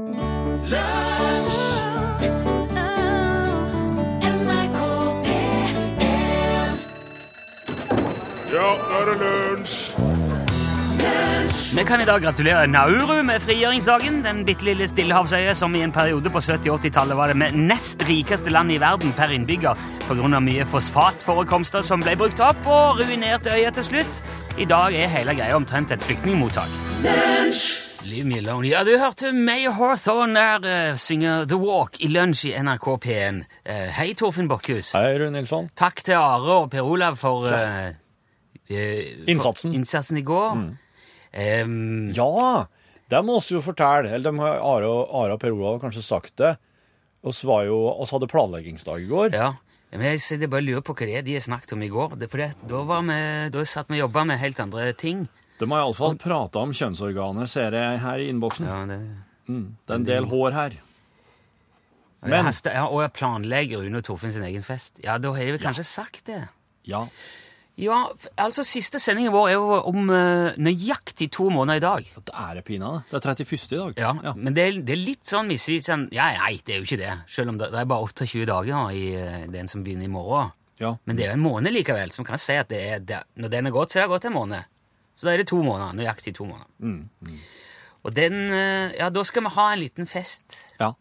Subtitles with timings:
[0.00, 0.06] Ja,
[8.50, 9.94] nå er det lunsj!
[11.74, 14.24] Vi kan i dag gratulere Nauru med frigjøringsdagen.
[14.24, 18.50] Den bitte lille stillehavsøya som i en periode på 70-80-tallet var det med nest rikeste
[18.50, 20.40] land i verden per innbygger pga.
[20.40, 24.26] mye fosfatforekomster som ble brukt opp og ruinerte øya til slutt.
[24.58, 26.70] I dag er hele greia omtrent et flyktningmottak.
[27.06, 28.68] Leave me alone.
[28.68, 33.42] Ja, du hørte May Hawthorne der uh, synge The Walk i lunsj i NRK P1.
[33.64, 34.92] Uh, hei, Torfinn Bakkhus.
[34.96, 35.70] Hei, Rune Nilsson.
[35.78, 37.92] Takk til Are og Per Olav for, uh,
[38.68, 39.72] eh, Innsatsen.
[39.72, 40.64] for innsatsen i går.
[41.32, 42.66] Em, Ja,
[43.10, 44.12] det må vi jo fortelle.
[44.12, 44.90] Eller de har, Are,
[45.24, 46.56] Are og Per Olav har kanskje sagt det.
[47.24, 49.32] Oss jo, oss hadde planleggingsdag i går.
[49.32, 49.54] Ja,
[49.92, 51.88] men jeg sitter bare og lurer på hva det er de har snakket om i
[51.88, 52.18] går.
[52.28, 53.16] For det, da, var vi,
[53.54, 55.24] da satt vi og jobba med helt andre ting.
[55.60, 58.66] De har iallfall prata om kjønnsorganer, ser jeg her i innboksen.
[58.66, 58.98] Ja, det,
[59.46, 60.80] Det er en del hår her.
[62.24, 65.00] Men, Men- ja, og jeg planlegger Rune og Torfinn sin egen fest.
[65.04, 66.48] Ja, da har de vel kanskje sagt det.
[66.88, 67.06] Ja.
[67.76, 68.04] Ja,
[68.38, 72.10] altså Siste sendingen vår er jo om uh, nøyaktig to måneder i dag.
[72.24, 73.00] Det er det pinadø.
[73.10, 73.72] Det er 31.
[73.72, 73.94] i dag.
[73.98, 77.00] Ja, Men det er, det er litt sånn misvisende Ja, nei, det er jo ikke
[77.02, 77.16] det.
[77.26, 80.54] Selv om det, det er bare 28 dager i uh, den som begynner i morgen.
[80.78, 80.94] Ja.
[81.04, 83.50] Men det er jo en måned likevel, som kan si at det er, det, når
[83.50, 84.70] den er gått, så er det gått en måned.
[85.16, 85.94] Så da er det to måneder.
[85.98, 86.70] Nøyaktig to måneder.
[86.80, 87.38] Mm,
[88.04, 90.56] Og den eh, Ja, da skal vi ha en liten fest.
[90.80, 90.92] Ja.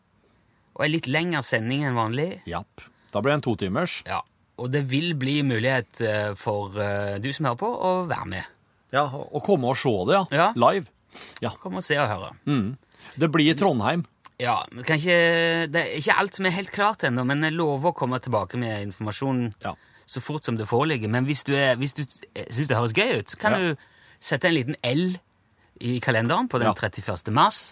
[0.75, 2.41] Og en litt lengre sending enn vanlig.
[2.49, 2.85] Japp.
[3.13, 3.99] Da blir det en totimers.
[4.07, 4.21] Ja.
[4.61, 8.49] Og det vil bli mulighet eh, for eh, du som hører på, å være med.
[8.93, 10.23] Ja, og komme og se det, ja.
[10.31, 10.47] Ja.
[10.55, 10.85] Live.
[11.61, 12.31] Kom og se og høre.
[13.17, 14.03] Det blir i Trondheim.
[14.41, 15.17] Ja, ikke,
[15.69, 18.57] Det er ikke alt som er helt klart ennå, men jeg lover å komme tilbake
[18.61, 19.73] med informasjon Ja.
[20.09, 21.09] så fort som det foreligger.
[21.09, 23.57] Men hvis du, er, hvis du syns det høres gøy ut, så kan Ja.
[23.59, 23.75] du
[24.23, 25.05] sette en liten L
[25.83, 26.73] i kalenderen på den Ja.
[26.77, 27.31] 31.
[27.35, 27.63] mars.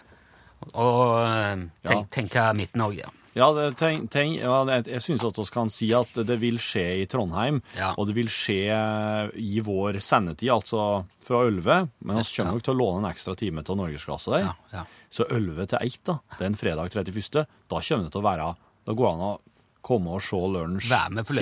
[0.74, 3.08] Og tenk, tenk, tenke Midt-Norge.
[3.34, 3.48] Ja,
[3.80, 7.94] tenk, tenk, jeg syns at vi kan si at det vil skje i Trondheim, Ja.
[7.98, 11.88] og det vil skje i vår sendetid, altså fra 11.
[12.04, 14.44] Men vi kommer nok til å låne en ekstra time til Norgesklasse der.
[14.50, 14.84] Ja, ja.
[15.10, 18.28] Så 11 til 1, da, det er en fredag 31., da kommer det til å
[18.28, 18.52] være
[18.84, 19.40] Da går det an å
[19.82, 20.92] komme og se lunsj,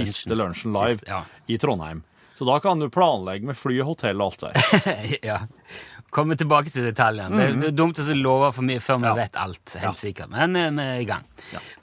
[0.05, 1.23] siste lunsjen live Sist, ja.
[1.47, 2.03] i Trondheim.
[2.39, 5.15] Så da kan du planlegge med fly, hotell og alt der.
[5.33, 5.41] ja.
[6.09, 7.35] Kommer tilbake til detaljene.
[7.35, 9.15] Det, det er dumt å love for mye før vi Ja.
[9.17, 10.31] vet alt, helt sikkert.
[10.31, 11.27] Men eh, vi er i gang.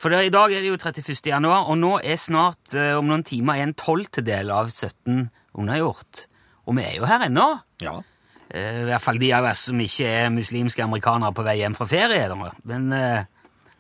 [0.01, 1.13] For det, i dag er det jo 31.
[1.29, 5.29] januar, og nå er snart eh, om noen timer en tolvtedel av 17
[5.61, 6.25] unnagjort.
[6.67, 7.47] Og vi er jo her ennå.
[7.85, 7.99] Ja.
[8.51, 11.77] Eh, I hvert fall de av oss som ikke er muslimske amerikanere på vei hjem
[11.79, 12.27] fra ferie.
[12.67, 13.29] Men eh,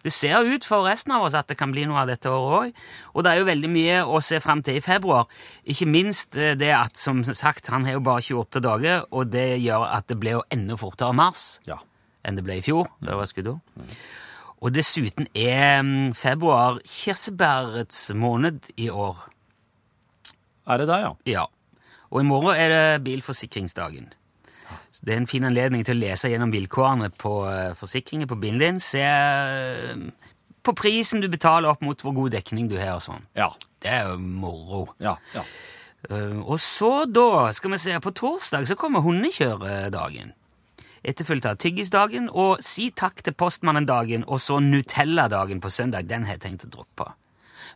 [0.06, 2.71] det ser ut for resten av oss at det kan bli noe av dette året
[2.71, 2.84] òg.
[3.15, 5.27] Og det er jo veldig mye å se fram til i februar.
[5.67, 9.49] Ikke minst eh, det at, som sagt, han har jo bare 28 dager, og det
[9.65, 11.81] gjør at det ble jo enda fortere mars ja.
[12.22, 13.83] enn det ble i fjor, da det var skuddår.
[14.56, 19.19] Og dessuten er mm, februar kirsebærets måned i år.
[20.67, 21.12] Er det det, ja?
[21.28, 21.44] Ja.
[22.11, 24.12] Og i morgen er det bilforsikringsdagen.
[24.97, 27.33] Så det er en fin anledning til å lese gjennom vilkårene på
[27.77, 28.79] forsikringen på bilen din.
[28.81, 29.99] Se eh,
[30.65, 33.27] på prisen du betaler opp mot hvor god dekning du har og sånn.
[33.37, 33.51] Ja.
[33.85, 34.87] Det er jo moro.
[35.05, 35.19] Ja.
[35.35, 35.43] ja.
[36.09, 40.33] Eh, og så da, skal vi se, på torsdag så kommer hundekjøredagen.
[41.06, 46.09] Etterfulgt av tyggisdagen og si takk til postmannen-dagen og så Nutella-dagen på søndag.
[46.09, 47.11] Den har jeg tenkt å droppe.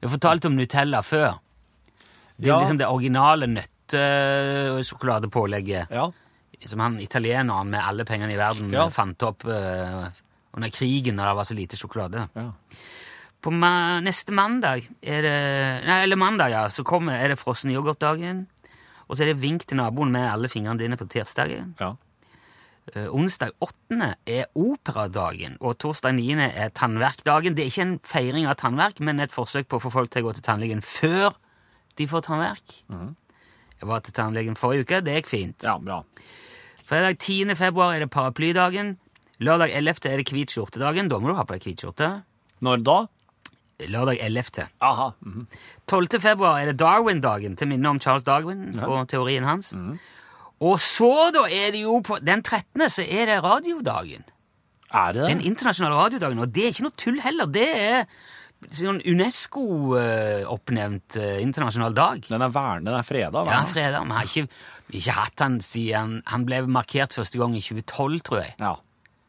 [0.01, 1.37] Vi har fortalt om Nutella før.
[2.41, 2.59] Det er Ja.
[2.65, 3.77] liksom det originale nøtte-
[4.73, 6.09] og sjokoladepålegget ja.
[6.69, 8.89] Som han italieneren med alle pengene i verden Ja.
[8.93, 10.11] fant opp uh,
[10.57, 12.27] under krigen når det var så lite sjokolade.
[12.37, 12.51] Ja.
[13.41, 15.37] På ma neste mandag er det
[15.87, 18.47] Nei, eller mandag, ja, så kommer, er det frossen yoghurtdagen.
[19.09, 21.75] Og så er det vink til naboen med alle fingrene dine på tirsdagen.
[21.81, 21.95] ja.
[22.97, 24.15] Uh, onsdag 8.
[24.27, 26.33] er operadagen, og torsdag 9.
[26.49, 27.55] er tannverkdagen.
[27.55, 30.25] Det er ikke en feiring av tannverk, men et forsøk på å få folk til
[30.25, 31.37] å gå til tannlegen før
[32.01, 32.75] de får tannverk.
[32.91, 35.63] Jeg var til tannlegen forrige uke, det gikk fint.
[35.63, 36.01] Ja, bra.
[36.91, 37.55] Fredag 10.
[37.55, 38.97] februar er det paraplydagen.
[39.39, 40.09] Lørdag 11.
[40.11, 41.07] er det hvit skjortedagen.
[41.09, 42.09] Da må du ha på deg hvit skjorte.
[42.67, 42.97] Når da?
[43.87, 44.65] Lørdag 11.
[44.83, 45.13] Aha.
[45.23, 45.45] mhm.
[45.87, 46.19] 12.
[46.21, 49.71] februar er det Darwin-dagen, til minne om Charles Darwin og teorien hans.
[50.61, 54.27] Og så, da, er det jo på den 13., så er det radiodagen.
[54.91, 56.43] Er det Den internasjonale radiodagen.
[56.43, 57.47] Og det er ikke noe tull heller.
[57.47, 58.05] Det er
[58.69, 62.21] sånn UNESCO-oppnevnt eh, internasjonal dag.
[62.29, 63.73] Den er vernet, den er freda, Ja, freda.
[63.73, 64.01] fredag.
[64.07, 64.47] Vi har ikke,
[65.01, 68.53] ikke hatt han siden Han ble markert første gang i 2012, tror jeg.
[68.61, 68.75] Ja.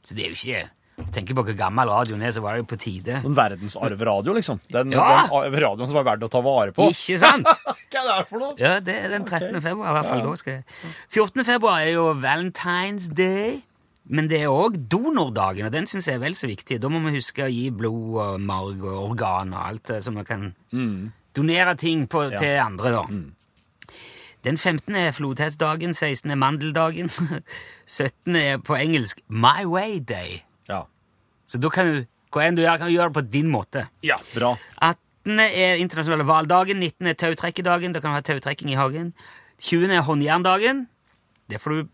[0.03, 0.69] Så det er jo ikke
[1.15, 3.15] Tenker på hvor gammel radioen er, så var det jo på tide.
[3.25, 4.59] En verdensarvradio, liksom.
[4.69, 5.23] Den, Ja!
[5.31, 6.83] den radioen som er verdt å ta vare på.
[6.93, 7.47] Ikke sant?
[7.89, 8.53] Hva er det her for noe?
[8.59, 9.57] Ja, det er den 13.
[9.63, 10.21] februar, i hvert fall.
[10.27, 10.63] Da skal jeg.
[11.09, 11.43] 14.
[11.47, 13.63] februar er jo Valentine's Day.
[14.11, 16.81] Men det er òg donordagen, og den syns jeg er vel så viktig.
[16.83, 20.11] Da må vi huske å gi blod og marg og organ og alt eh, så
[20.11, 20.49] vi kan
[21.37, 23.05] donere ting på, til andre, da.
[24.43, 24.95] Den 15.
[24.97, 26.31] er flodhetsdagen, 16.
[26.33, 27.11] er mandeldagen,
[27.85, 28.35] 17.
[28.35, 30.41] er på engelsk My Way Day.
[30.67, 30.81] Ja.
[31.47, 33.85] Så da kan du hva enn du gjør, kan du gjøre det på din måte.
[34.07, 34.15] ja.
[34.35, 34.55] Bra.
[34.81, 35.39] 18.
[35.45, 37.07] er internasjonale hvaldagen, 19.
[37.11, 39.13] er tautrekkedagen, da kan du ha tautrekking i hagen.
[39.61, 39.91] 20.
[39.93, 40.85] er håndjerndagen,
[41.51, 41.89] det får du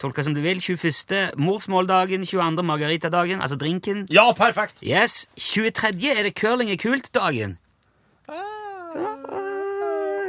[0.00, 0.60] tolke som du vil.
[0.60, 1.36] 21.
[1.36, 2.62] morsmåldagen, 22.
[2.64, 4.06] margaritadagen, altså drinken.
[4.10, 4.80] Ja, perfekt!
[4.82, 5.26] Yes.
[5.36, 6.14] 23.
[6.18, 7.58] er det curling er kult-dagen.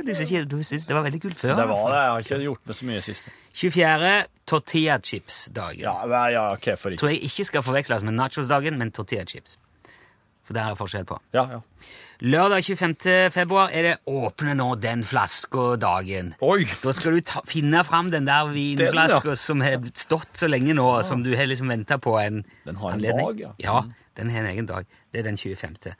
[0.01, 1.55] Du syns ikke- du syns det var veldig kult før?
[1.55, 1.97] Det var det.
[2.01, 3.29] Jeg har ikke gjort med så mye siste.
[3.53, 4.25] 24.
[4.47, 5.79] tortilla chips-dagen.
[5.79, 6.97] Ja, ja, ok, for ikke.
[6.99, 9.57] Tror jeg ikke skal forveksles med nachos-dagen, men tortilla chips.
[10.45, 11.19] For det er det forskjell på.
[11.35, 11.61] Ja, ja.
[12.21, 13.31] Lørdag 25.
[13.33, 16.35] februar er det åpne nå den flaska-dagen.
[16.37, 20.85] Da skal du ta, finne fram den der vinflaska som har stått så lenge nå,
[20.99, 21.07] ja.
[21.07, 23.25] som du har liksom venta på en Den har en anledning.
[23.25, 23.53] dag, ja.
[23.65, 24.85] Ja, den har en egen dag.
[25.11, 25.95] Det er den 25.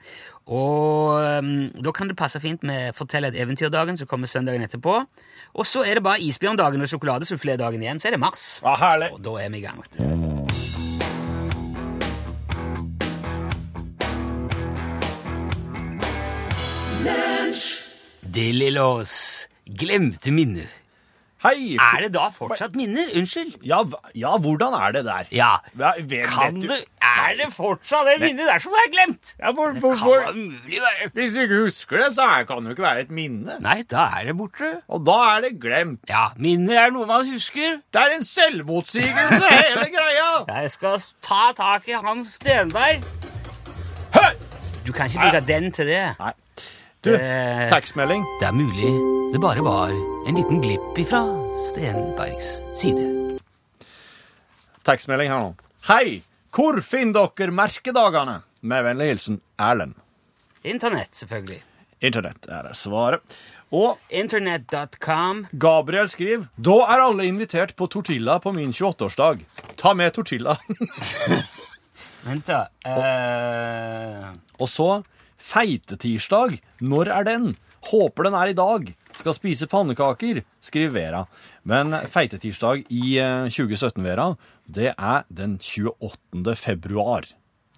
[0.45, 4.99] Og um, da kan det passe fint med Fortell et eventyrdagen, som kommer søndagen etterpå.
[5.53, 8.61] Og så er det bare isbjørndagen og sjokoladesuffledagen igjen, så er det mars.
[8.61, 9.09] Ja, herlig.
[9.17, 10.80] Og da er vi i gang, vet du.
[18.21, 18.83] Det lille
[19.79, 20.69] glemte minner.
[21.41, 21.73] Hei!
[21.81, 23.07] Er det da fortsatt minner?
[23.17, 23.55] Unnskyld.
[23.65, 23.79] Ja,
[24.13, 25.23] ja, hvordan er det der?
[25.33, 25.47] Ja.
[25.79, 29.31] ja vet- Kan vet du Er det fortsatt det minnet der som er glemt?
[29.39, 32.69] Ja, for Det hvor, kan mulig være hvis du ikke husker det, så kan det
[32.69, 33.57] jo ikke være et minne.
[33.59, 34.69] Nei, da er det borte.
[34.87, 35.99] Og da er det glemt.
[36.09, 37.81] Ja, minner er noe man husker.
[37.91, 40.29] Det er en selvmotsigelse, hele greia!
[40.61, 43.01] Jeg skal ta tak i han Stenberg.
[44.13, 44.27] Hø!
[44.85, 46.03] Du kan ikke bruke den til det.
[46.21, 46.31] Nei.
[47.01, 47.11] Du,
[47.71, 48.21] tekstmelding.
[48.39, 48.91] Det er mulig
[49.31, 49.89] det bare var
[50.27, 51.21] en liten glipp ifra
[51.69, 53.05] Stenbergs side.
[54.85, 55.53] Tekstmelding her nå.
[55.87, 56.19] Hei!
[56.51, 58.41] Hvor finner dere merkedagene?
[58.67, 59.95] Med vennlig hilsen Erlend.
[60.67, 61.61] Internett, selvfølgelig.
[62.03, 63.23] Internett er svaret.
[63.71, 65.45] Og Internett.com.
[65.63, 69.41] Gabriel skriver Da er alle invitert på tortilla på min 28-årsdag.
[69.79, 70.57] Ta med tortilla.
[72.27, 72.65] Vent, da.
[72.83, 74.27] Eh,
[74.59, 74.91] Og så
[75.41, 76.59] feitetirsdag.
[76.85, 77.51] Når er den?
[77.89, 78.91] Håper den er i dag.
[79.17, 81.21] Skal spise pannekaker, skriver Vera.
[81.67, 84.31] Men feitetirsdag i eh, 2017, Vera,
[84.65, 86.55] det er den 28.
[86.55, 87.25] februar.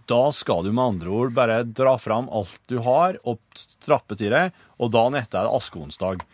[0.09, 4.35] Da skal du med andre ord bare dra fram alt du har, og strappe til
[4.35, 4.51] deg,
[4.83, 6.27] og dagen etter er det askeonsdag.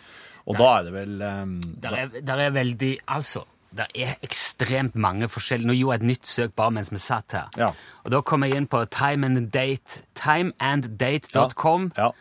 [0.50, 3.44] Og da er det vel um, der, er, der er veldig Altså,
[3.76, 7.36] det er ekstremt mange forskjellige Nå gjorde jeg et nytt søk bare mens vi satt
[7.38, 7.48] her.
[7.60, 7.70] Ja.
[8.04, 9.54] Og da kom jeg inn på time and
[10.18, 11.92] timeanddate.com.
[11.98, 12.12] Ja.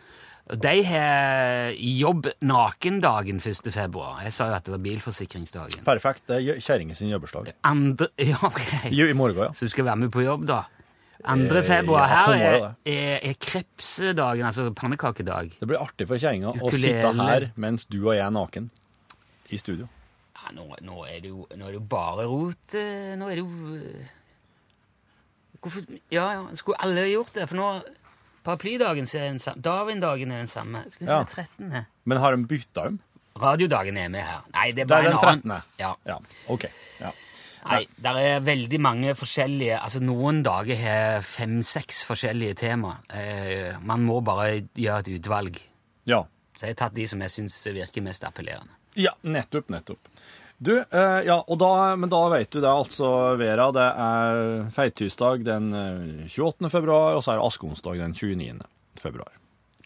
[0.48, 3.68] Og De har jobb nakendagen 1.
[3.72, 4.22] februar.
[4.24, 5.84] Jeg sa jo at det var bilforsikringsdagen.
[5.84, 6.24] Perfekt.
[6.28, 7.52] Det er kjerringa sin jobbursdag.
[7.68, 8.92] Andre, ja, okay.
[8.92, 9.52] I morgen, ja.
[9.52, 10.64] Så du skal være med på jobb, da?
[11.26, 11.34] 2.
[11.34, 15.56] Eh, februar ja, her er, er, er krepsdagen, altså pannekakedag.
[15.60, 18.70] Det blir artig for kjerringa å sitte her mens du og jeg er naken
[19.50, 19.88] i studio.
[20.48, 22.74] Ja, nå, nå, er det jo, nå er det jo bare rot.
[22.74, 24.14] eh, Nå er det jo eh,
[25.60, 25.84] Hvorfor
[26.14, 27.48] Ja, ja, skulle alle gjort det?
[27.50, 27.68] For nå
[28.46, 29.60] Paraplydagen er den samme.
[29.60, 30.84] Darwin-dagen er den samme.
[30.88, 31.24] Skal vi se, Ja.
[31.24, 31.86] 13.
[32.08, 32.98] Men har de bytta dem?
[33.38, 34.40] Radiodagen er med her.
[34.54, 35.50] Nei, det er Det bare er den en 13.
[35.50, 35.62] annen.
[35.78, 35.90] Ja.
[36.06, 36.16] Ja,
[36.48, 36.64] OK.
[37.00, 37.10] Ja.
[37.68, 42.94] Nei, det er veldig mange forskjellige Altså, noen dager har fem-seks forskjellige tema.
[43.10, 45.60] Eh, man må bare gjøre et utvalg.
[46.06, 46.24] ja.
[46.58, 48.72] Så jeg har tatt de som jeg syns virker mest appellerende.
[48.96, 50.08] Ja, nettopp, nettopp.
[50.58, 53.68] Du, eh, ja, da, men da vet du det, altså, Vera.
[53.74, 56.66] Det er feittirsdag den eh, 28.
[56.72, 58.64] februar, og så er det askeonsdag den 29.
[58.98, 59.37] februar.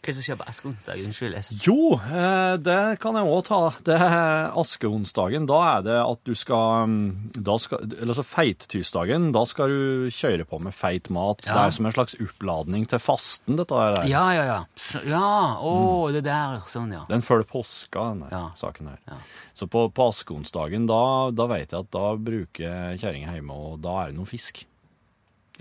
[0.02, 0.98] Hva som skjer på askeonsdag?
[1.06, 1.34] Unnskyld.
[1.38, 1.56] Jeg...
[1.62, 3.58] Jo, eh, det kan jeg òg ta.
[3.86, 5.44] Det er askeonsdagen.
[5.46, 9.28] Da er det at du skal, mm, da skal Eller så feittirsdagen.
[9.36, 11.44] Da skal du kjøre på med feit mat.
[11.46, 11.54] Ja.
[11.54, 14.00] Det er som en slags oppladning til fasten, dette der.
[14.10, 14.58] Ja, ja, ja.
[15.06, 15.30] Ja,
[15.62, 16.58] å, det der.
[16.66, 17.04] Sånn, ja.
[17.06, 18.44] Den følger påska, denne Ja.
[18.58, 18.98] saken her.
[19.06, 19.20] Ja.
[19.54, 24.00] Så på, på askeonsdagen, da, da vet jeg at da bruker kjerringa hjemme, og da
[24.02, 24.64] er det noe fisk.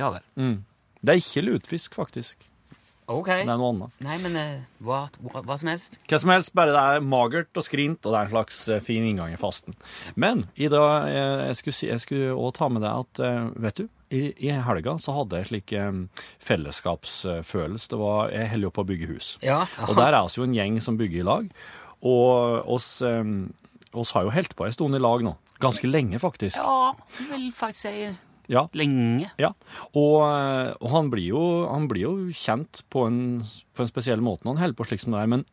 [0.02, 0.26] Ja vel.
[1.02, 2.42] Det er ikke lutfisk, faktisk.
[3.10, 3.30] Ok.
[3.32, 3.96] Det er noe annet.
[4.06, 5.98] Nei, men eh, hva, hva, hva som helst.
[6.10, 8.84] Hva som helst, bare det er magert og skrint, og det er en slags eh,
[8.84, 9.76] fin inngang i fasten.
[10.16, 13.50] Men Ida, dag, eh, jeg skulle, si, jeg skulle også ta med deg at, eh,
[13.68, 15.92] vet du, i, i helga så hadde jeg slik eh,
[16.44, 17.92] fellesskapsfølelse.
[17.94, 19.36] Det var, jeg holder jo på å bygge hus.
[19.46, 19.62] Ja.
[19.88, 21.54] Og der er oss jo en gjeng som bygger i lag.
[22.02, 23.24] Og oss, eh,
[23.94, 25.36] oss har jo helt på en stund i lag nå.
[25.62, 26.58] Ganske lenge, faktisk.
[26.58, 28.12] Ja, jeg vil faktisk si
[28.52, 28.66] Ja.
[28.76, 29.30] lenge.
[29.40, 29.54] Ja,
[29.96, 31.42] og, eh, og han, blir jo,
[31.72, 33.22] han blir jo kjent på en,
[33.74, 35.46] på en spesiell måte når han holder på slik som det er, men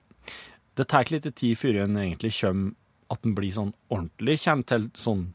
[0.78, 2.74] det tar litt tid før han egentlig kommer
[3.10, 5.28] at han blir sånn ordentlig kjent til sånn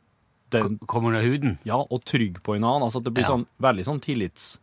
[0.53, 1.55] den, Kommer under huden.
[1.65, 2.84] ja, og trygg på en annen.
[2.86, 3.32] Altså at det blir Ja.
[3.34, 4.60] sånn veldig sånn tillits,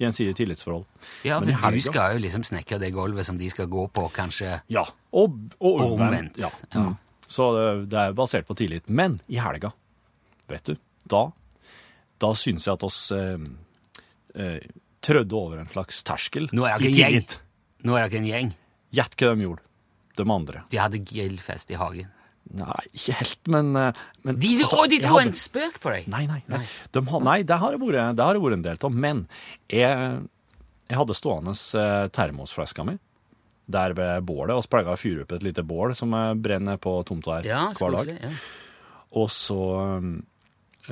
[0.00, 0.86] gjensidig tillitsforhold.
[1.26, 3.84] Ja, Men men men du skal jo liksom snekre det gulvet som de skal gå
[3.92, 4.62] på, kanskje.
[4.72, 6.48] Ja, og, og Og omvendt, Ja.
[6.72, 6.80] ja.
[6.80, 6.96] Mm.
[7.28, 8.88] Så det, det er basert på tillit.
[8.88, 9.72] Men i helga,
[10.48, 11.30] vet du, da,
[12.22, 13.38] da syns jeg at oss eh,
[14.38, 14.60] eh,
[15.04, 17.14] trødde over en slags terskel Nå er i ikke en gjeng.
[17.18, 17.38] tillit.
[17.84, 18.52] Nå er dere en gjeng.
[18.94, 19.64] Gjett hva de gjorde,
[20.16, 20.62] de andre.
[20.70, 22.10] De hadde grillfest i hagen.
[22.54, 23.92] Nei, ikke helt, men, eh,
[24.22, 26.06] men De, altså, å, de jeg dro hadde- en spøk på deg!
[26.12, 26.58] Nei, nei, nei.
[26.60, 26.66] Nei.
[26.92, 28.92] De har, nei det, har det vært, det har det vært en del av.
[29.06, 29.22] Men
[29.72, 30.20] jeg,
[30.92, 32.98] jeg hadde stående eh, termosflaska mi
[33.66, 36.36] der ved bålet, og så pleier jeg å fyre opp et lite bål som jeg
[36.44, 38.10] brenner på tomta her Ja, hver dag.
[38.12, 38.20] selvfølgelig.
[38.20, 38.32] Ja.
[39.16, 39.60] Og så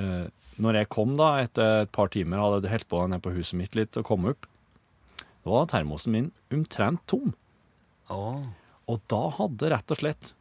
[0.00, 0.24] eh,
[0.62, 3.58] Når jeg kom da, etter et par timer, hadde jeg holdt på nede på huset
[3.58, 4.46] mitt litt og kom opp,
[5.42, 7.32] da var termosen min omtrent tom.
[8.12, 8.44] Oh.
[8.90, 10.32] Og da hadde rett og slett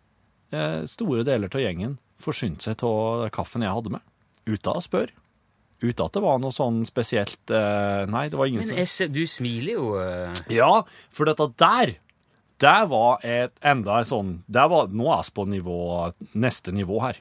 [0.54, 4.06] eh, store deler av gjengen forsynt seg av kaffen jeg hadde med.
[4.46, 5.16] Uten å spørre.
[5.82, 9.24] Uten at det var noe sånn spesielt eh, Nei, det var ingen Men jeg du
[9.26, 10.42] smiler jo eh.
[10.54, 11.96] Ja, for dette der
[12.62, 15.80] det var et enda en sånn det var, Nå er vi på nivå,
[16.38, 17.18] neste nivå her.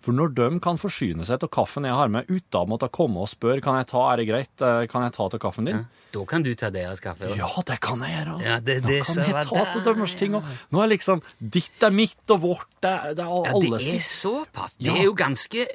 [0.00, 3.20] For når de kan forsyne seg av kaffen jeg har med, uten å måtte komme
[3.20, 5.82] og spørre kan jeg ta, er det greit, eh, kan jeg ta til kaffen din,
[6.12, 7.20] Da kan du ta deres kaffe.
[7.28, 7.36] også.
[7.36, 8.40] ja, det kan jeg gjøre.
[8.42, 9.94] Ja, det- da det kan jeg ta til der.
[9.94, 10.34] deres ting.
[10.34, 10.42] Og
[10.72, 13.70] nå er liksom ditt er mitt, og vårt det, det er Ja, sitt.
[13.70, 14.76] det er såpass.
[14.80, 15.66] Det er jo ganske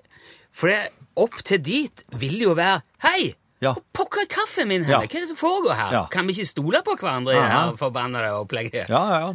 [0.52, 3.36] For det, opp til dit vil jo være Hei!
[3.62, 3.74] Ja.
[3.74, 4.92] Hvor Pokker er kaffen min hen?
[4.92, 5.00] Ja.
[5.00, 5.92] Hva er det som foregår her?
[5.92, 6.06] Ja.
[6.12, 8.90] Kan vi ikke stole på hverandre i det her forbanna opplegget?
[8.90, 9.34] Ja, ja, ja.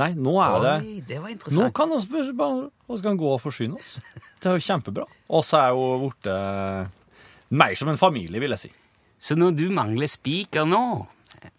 [0.00, 1.74] Nei, nå er det Oi, det var Nå interessant.
[1.76, 4.00] kan vi bare oss kan gå og forsyne oss.
[4.42, 5.04] Det er jo kjempebra.
[5.30, 6.30] Og så er jo blitt
[7.54, 8.72] mer som en familie, vil jeg si.
[9.22, 11.06] Så når du mangler spiker nå,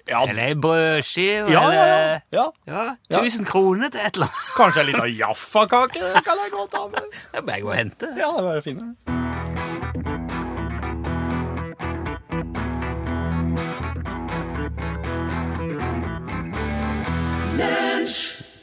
[0.09, 1.69] Ja, eller ei brødskive, ja, ja.
[1.69, 2.45] eller ja.
[2.67, 3.21] ja, Ja.
[3.21, 6.87] 1000 kroner til et eller annet Kanskje en liten Jaffa-kake det kan jeg godt ta
[6.89, 7.09] med.
[7.31, 8.13] Det er bare å gå og hente.
[8.17, 10.14] Ja, det er bare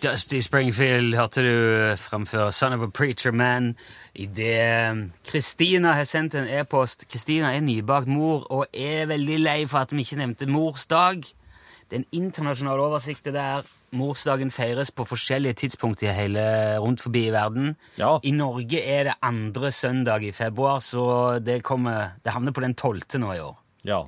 [0.02, 3.76] Dusty Springfield hørte du framføre Son of a Preacher Man.
[4.14, 7.04] Idet Kristina har sendt en e-post.
[7.12, 11.22] Kristina er nybakt mor og er veldig lei for at vi ikke nevnte morsdag.
[11.86, 13.62] Det er en internasjonal oversikt der.
[13.94, 16.42] Morsdagen feires på forskjellige tidspunkt i hele,
[16.82, 17.76] rundt forbi i verden.
[17.98, 18.16] Ja.
[18.24, 22.74] I Norge er det andre søndag i februar, så det, kommer, det havner på den
[22.74, 23.54] tolvte nå i år.
[23.84, 24.02] Ja.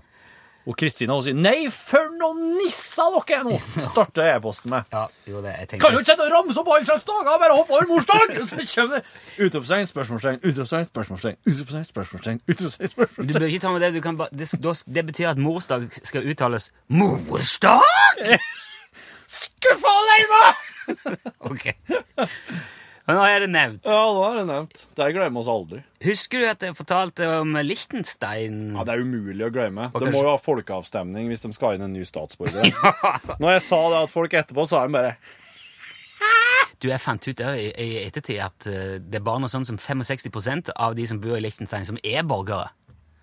[0.66, 3.58] Og Kristina sier 'Nei, for noen nisser dere er nå!'
[3.90, 4.86] starter e-posten med.
[4.92, 7.56] Ja, jo det, jeg Kan jo ikke sitte og ramse opp alle slags dager, bare
[7.58, 8.32] hoppe over morsdag!
[8.48, 13.38] Så kommer det utropstegn, spørsmålstegn, utropstegn, spørsmålstegn, utropstegn, spørsmålstegn, utropstegn, Du spørsmålstegn.
[13.38, 13.92] bør ikke ta med det.
[13.94, 14.48] Du kan ba, det,
[14.94, 17.84] det betyr at morsdag skal uttales morsdag!
[19.44, 20.42] Skuffa alene!
[21.40, 21.74] Ok.
[23.04, 23.84] Og nå er det nevnt.
[23.84, 24.82] Ja, nå er det nevnt.
[24.96, 25.82] Det glemmer oss aldri.
[26.06, 28.60] Husker du at jeg fortalte om Liechtenstein?
[28.72, 29.90] Ja, Det er umulig å glemme.
[29.92, 32.70] Og Det kanskje- må jo ha folkeavstemning hvis de skal inn en ny statsborger.
[33.42, 35.16] Når jeg sa det at folk etterpå, så er de bare
[36.80, 39.76] Du, Jeg fant ut i, i ettertid at eh, det er bare noe sånn som
[39.80, 42.70] 65% av de som bor i Liechtenstein, som er borgere.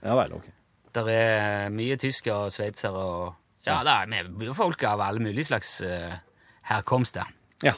[0.06, 0.48] Ja vel, ok.
[0.94, 3.36] Der er mye tyskere og sveitsere og
[3.66, 6.16] Ja, det er med folk av alle mulige slags uh,
[6.70, 7.30] herkomster.
[7.62, 7.74] Ja.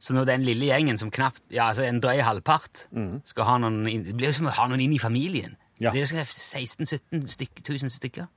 [0.00, 2.86] Så når den lille gjengen som knapt Ja, altså en drøy halvpart
[3.28, 5.56] skal ha noen inn, Det blir jo som å ha noen inn i familien.
[5.80, 5.92] Ja.
[5.92, 8.28] Det er jo 16 000-17 styk, stykker.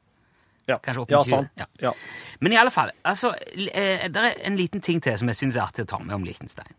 [0.67, 1.49] Ja, Kanskje opp ja 20, sant.
[1.59, 1.65] ja.
[1.81, 1.91] Ja.
[2.39, 5.57] Men i alle fall, altså, eh, det er en liten ting til som jeg syns
[5.57, 6.71] er artig å ta med om Liechtenstein.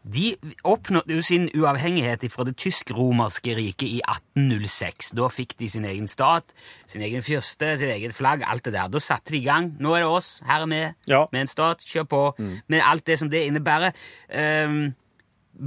[0.00, 5.10] De oppnådde jo sin uavhengighet fra det tysk-romerske riket i 1806.
[5.18, 6.54] Da fikk de sin egen stat,
[6.88, 8.88] sin egen fyrste, sitt eget flagg, alt det der.
[8.88, 9.74] Da satte de i gang.
[9.80, 10.80] Nå er det oss, her er vi,
[11.12, 11.26] Ja.
[11.32, 12.22] med en stat, kjør på.
[12.68, 13.92] Med alt det som det innebærer.
[14.64, 14.94] Um,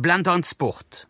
[0.02, 1.06] blant annet sport.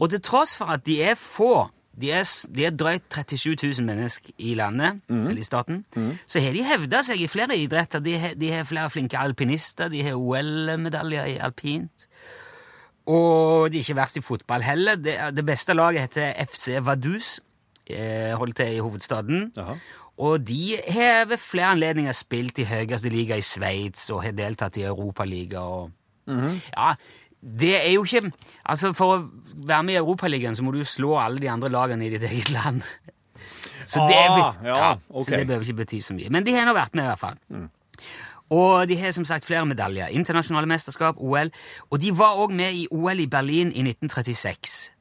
[0.00, 1.70] Og til tross for at de er få
[2.00, 2.22] de er,
[2.54, 5.84] de er drøyt 37 000 mennesker i landet, eller i staten.
[6.26, 7.98] Så har de hevda seg i flere idretter.
[7.98, 12.06] De har, de har flere flinke alpinister, de har OL-medaljer i alpint.
[13.08, 14.98] Og de er ikke verst i fotball heller.
[15.00, 17.38] Det, det beste laget heter FC Vaduz,
[17.88, 19.46] eh, holder til i hovedstaden.
[19.56, 19.78] Aha.
[20.18, 24.76] Og de har ved flere anledninger spilt i høyeste liga i Sveits og har deltatt
[24.80, 25.94] i Europaliga og
[26.74, 26.92] Ja,
[27.40, 28.32] det er jo ikke
[28.64, 29.20] Altså, for å
[29.54, 32.26] være med i Europaligaen så må du jo slå alle de andre lagene i ditt
[32.26, 32.82] eget land.
[33.88, 35.24] Så det, ja, ja, okay.
[35.24, 36.28] så det behøver ikke bety så mye.
[36.34, 37.38] Men de har nå vært med, i hvert fall.
[38.50, 40.12] Og de har som sagt flere medaljer.
[40.14, 41.50] Internasjonale mesterskap, OL.
[41.90, 44.92] Og de var òg med i OL i Berlin i 1936.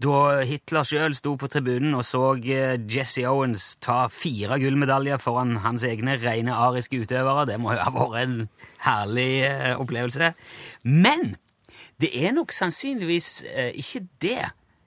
[0.00, 5.58] Da Hitler sjøl sto på tribunen og så eh, Jesse Owens ta fire gullmedaljer foran
[5.60, 7.44] hans egne rene ariske utøvere.
[7.50, 8.38] Det må jo ha vært en
[8.86, 10.32] herlig eh, opplevelse.
[10.88, 11.34] Men
[12.00, 14.40] det er nok sannsynligvis eh, ikke det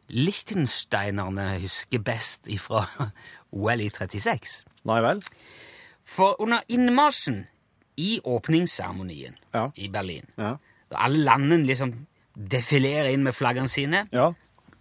[0.09, 2.87] lichtensteinerne husker best ifra
[3.53, 4.63] OL i 36.
[4.89, 5.21] Nei vel?
[6.03, 7.43] For under innmarsjen
[7.97, 9.69] i åpningsseremonien Ja.
[9.75, 10.55] i Berlin, Ja.
[10.95, 11.93] alle landene liksom
[12.37, 14.31] defilerer inn med flaggene sine, Ja.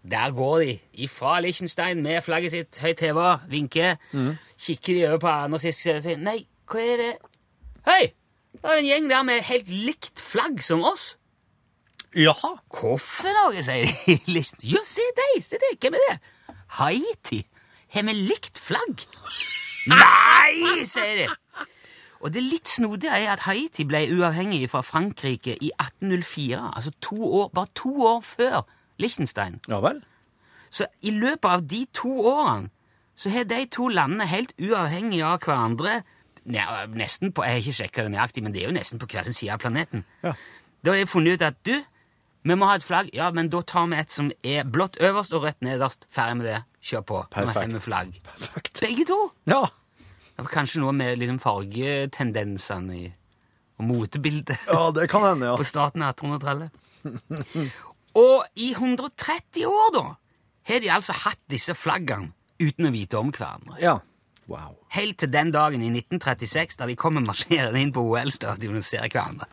[0.05, 3.97] der går de ifra Liechtenstein med flagget sitt høyt heva, vinker,
[4.59, 7.17] kikker de over på andre og sier Nei, hva er det
[7.87, 8.13] Hei!
[8.53, 11.17] Det er en gjeng der med helt likt flagg som oss.
[12.15, 12.51] Jaha.
[12.71, 14.45] Hvorfor noe, sier de.
[14.69, 15.43] Jo, se deg!
[15.43, 15.79] Se deg!
[15.81, 16.19] Hvem er det?
[16.79, 17.41] Haiti.
[17.95, 19.03] Har vi likt flagg?
[19.89, 21.27] Nei, sier de.
[22.23, 26.61] Og det litt snodige er at Haiti ble uavhengig fra Frankrike i 1804.
[26.77, 28.63] Altså to år, bare to år før
[29.03, 29.59] Liechtenstein.
[29.69, 30.03] Ja vel?
[30.71, 32.71] Så i løpet av de to årene
[33.19, 36.01] så har de to landene helt uavhengig av hverandre
[36.43, 39.23] nesten på, Jeg har ikke sjekka det nøyaktig, men det er jo nesten på hver
[39.23, 40.05] sin side av planeten.
[40.25, 40.33] Ja.
[40.83, 41.77] Da har jeg funnet ut at du,
[42.43, 43.11] vi må ha et flagg.
[43.15, 46.07] Ja, men da tar vi et som er blått øverst og rødt nederst.
[46.11, 46.63] Ferdig med det.
[46.83, 47.21] Kjør på.
[47.23, 47.61] Nå Perfekt.
[47.61, 48.17] har vi flagg.
[48.27, 48.81] Perfekt.
[48.83, 49.21] Begge to.
[49.47, 49.63] Ja.
[50.33, 53.09] Det var kanskje noe med liksom fargetendensene i,
[53.79, 55.57] og motebildet ja, det kan hende, ja.
[55.61, 56.71] på starten av 1800-tallet.
[58.19, 60.07] Og i 130 år, da,
[60.69, 63.77] har de altså hatt disse flaggene uten å vite om hverandre.
[63.83, 63.99] Ja.
[64.51, 64.75] Wow.
[64.93, 69.07] Helt til den dagen i 1936 da de kommer marsjerende inn på OL-stadionet og ser
[69.07, 69.49] hverandre.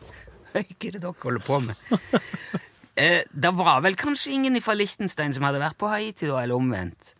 [0.50, 1.86] Hva er det dere holder på med?
[3.00, 6.58] Eh, det var vel kanskje ingen fra Liechtenstein som hadde vært på Haiti, da, eller
[6.58, 7.14] omvendt.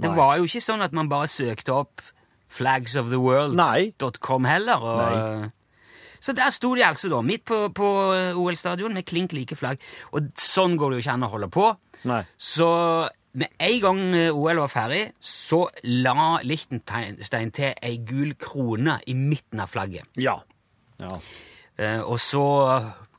[0.00, 2.02] Det var jo ikke sånn at man bare søkte opp
[2.50, 4.84] flagsoftheworld.com heller.
[4.84, 5.50] Og, Nei.
[6.20, 7.86] Så der sto de altså, da, midt på, på
[8.36, 9.80] OL-stadion med klink like flagg.
[10.12, 11.70] Og sånn går det jo ikke an å holde på.
[12.10, 12.20] Nei.
[12.36, 12.68] Så
[13.38, 19.14] med en gang eh, OL var ferdig, så la Lichtenstein til ei gul krone i
[19.14, 20.08] midten av flagget.
[20.20, 20.40] Ja.
[21.00, 21.20] Ja.
[21.78, 22.44] Eh, og så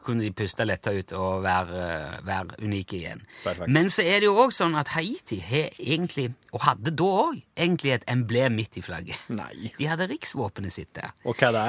[0.03, 1.83] kunne de puste letta ut og være,
[2.27, 3.21] være unike igjen.
[3.43, 3.69] Perfekt.
[3.71, 7.39] Men så er det jo òg sånn at Haiti har egentlig, og hadde da òg,
[7.57, 9.19] egentlig et emblem midt i flagget.
[9.29, 9.71] Nei.
[9.77, 11.13] De hadde riksvåpenet sitt der.
[11.25, 11.65] Og hva er det?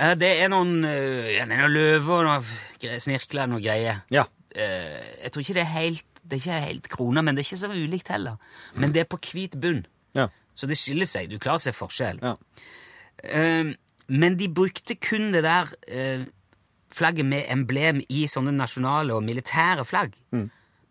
[0.00, 3.64] Eh, det er noen, eh, ja, det er noen løver og noen snirkler og noe
[3.64, 4.02] greier.
[4.14, 4.24] Ja.
[4.54, 7.48] Eh, jeg tror ikke det er helt det er ikke helt krona, men det er
[7.48, 8.36] ikke så ulikt heller.
[8.76, 9.80] Men det er på hvit bunn,
[10.14, 10.28] Ja.
[10.54, 11.30] så det skiller seg.
[11.30, 12.20] Du klarer å se forskjell.
[12.22, 12.36] Ja.
[14.10, 15.72] Men de brukte kun det der
[16.94, 20.16] flagget med emblem i sånne nasjonale og militære flagg.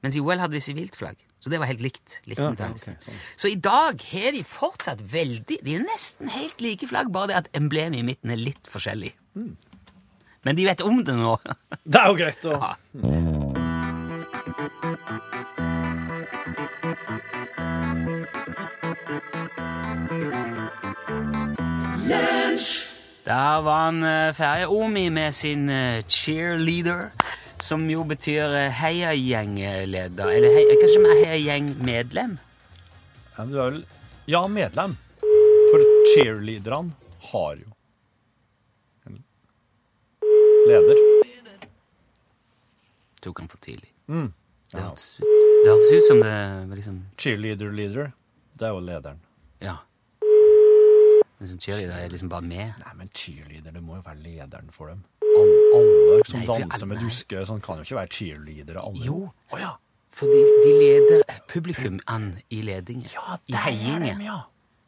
[0.03, 1.17] Mens i OL hadde de sivilt flagg.
[1.39, 2.17] Så det var helt likt.
[2.27, 3.19] likt Ja, okay, sånn.
[3.39, 7.37] Så i dag har de fortsatt veldig De er nesten helt like flagg, bare det
[7.39, 9.13] at emblemet i midten er litt forskjellig.
[10.43, 11.37] Men de vet om det nå.
[11.89, 12.59] Det er jo greit å
[22.09, 22.88] Ja.
[23.29, 24.71] Der var han eh.
[24.71, 27.11] Omi med sin eh, cheerleader,
[27.61, 30.31] som jo betyr eh, heiagjengleder.
[30.33, 32.39] Eller hei, kanskje mer heiagjengmedlem?
[33.35, 33.83] Ja, men du er vel
[34.25, 34.95] Ja, medlem.
[35.21, 36.95] For cheerleaderne
[37.29, 37.69] har jo
[39.05, 39.21] en
[40.71, 41.03] leder.
[43.21, 43.91] Tok han for tidlig.
[44.07, 44.31] Mm.
[44.73, 48.11] Det hørtes ut, ut som det var liksom Cheerleader-leader.
[48.57, 49.21] Det er jo lederen.
[49.61, 49.77] Ja.
[51.39, 52.73] Sånn cheerleader er liksom bare med.
[52.83, 55.03] Nei, men cheerleader, det må jo være lederen for dem.
[55.23, 59.05] Alle, alle som Nei, danser alle- med duske, sånn kan jo ikke være cheerleadere alle.
[59.05, 59.19] Jo.
[59.53, 59.69] oh, ja.
[60.11, 63.05] For de, de leder publikum an i ledingen.
[63.13, 64.21] Ja, I heiingen.
[64.25, 64.39] ja.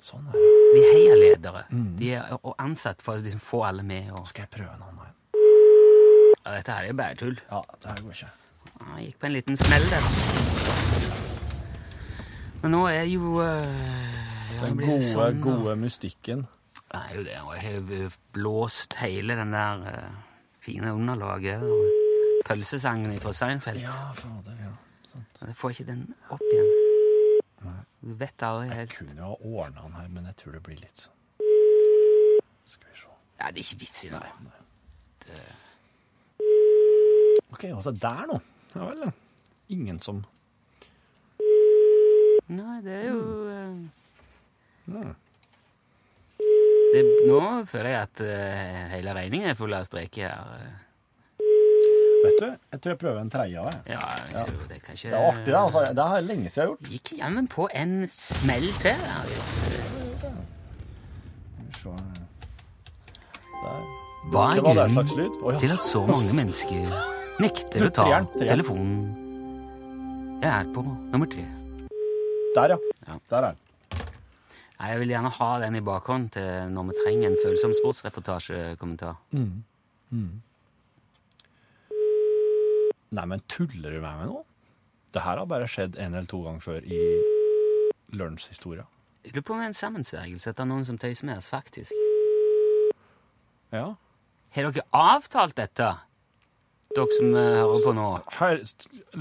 [0.02, 0.52] Sånn er det.
[0.74, 1.64] De er heialedere.
[2.00, 4.10] De er og ansatt for å liksom få alle med.
[4.18, 4.98] Og, Skal jeg prøve en annen?
[6.42, 7.38] ja, dette her er bare tull.
[7.52, 8.32] Ja, det her går ikke.
[8.98, 10.04] Jeg gikk på en liten smell der.
[12.64, 14.11] Men nå er jo øh,
[14.56, 16.46] ja, Den gode, sånn, gode mystikken.
[16.92, 17.38] Det er jo det.
[17.46, 20.22] Og jeg har blåst hele den der øh,
[20.60, 21.64] fine underlaget.
[21.64, 23.82] Og pølsesangen fra Seinfeld.
[23.84, 24.74] Ja, fader, ja.
[25.12, 25.42] Sant.
[25.48, 26.72] Jeg får ikke den opp igjen.
[27.66, 27.80] Nei.
[28.02, 31.04] Du vet aldri Jeg kunne ha ordna den her, men jeg tror det blir litt
[31.06, 31.18] sånn.
[32.66, 33.16] Skal vi se.
[33.40, 34.22] Ja, det er ikke vits i det.
[37.52, 38.40] Ok, altså der nå.
[38.76, 39.12] Ja vel.
[39.70, 40.24] Ingen som
[42.52, 43.76] Nei, det er jo øh,
[44.92, 45.12] Ja.
[46.94, 50.72] det, Nå føler jeg at uh, hele regningen er full av streker her.
[52.22, 53.78] Vet du, jeg tror jeg prøver en tredje av det.
[53.90, 55.56] Ja, jeg det er kanskje, Det er artig, det.
[55.58, 55.86] altså.
[55.98, 56.92] Det har lenge siden jeg har gjort.
[56.94, 59.02] Gikk jammen på en smell til.
[59.08, 59.26] der.
[61.80, 61.96] Se.
[63.62, 63.90] Der.
[64.30, 65.58] Hva er grunnen oh, ja.
[65.58, 66.94] til at så mange mennesker
[67.42, 69.02] nekter Du, å ta telefonen?
[70.44, 71.48] Jeg er på nummer tre.
[72.54, 72.78] Der, ja.
[73.08, 73.18] Ja.
[73.34, 73.71] Der er den.
[74.82, 79.20] Nei, Jeg vil gjerne ha den i bakhånd til når vi trenger en følsom sportsreportasjekommentar.
[83.12, 84.42] Nei, men tuller du med meg nå?
[85.14, 87.02] Det her har bare skjedd en eller to ganger før i
[88.18, 88.88] lunsjhistoria.
[89.22, 91.94] Jeg lurer på om det er en sammensvergelse etter noen som tøyser med oss, faktisk.
[93.76, 93.92] Ja.
[94.56, 95.92] Har dere avtalt dette,
[96.96, 98.08] dere som eh, hører på nå?
[98.40, 98.64] Her,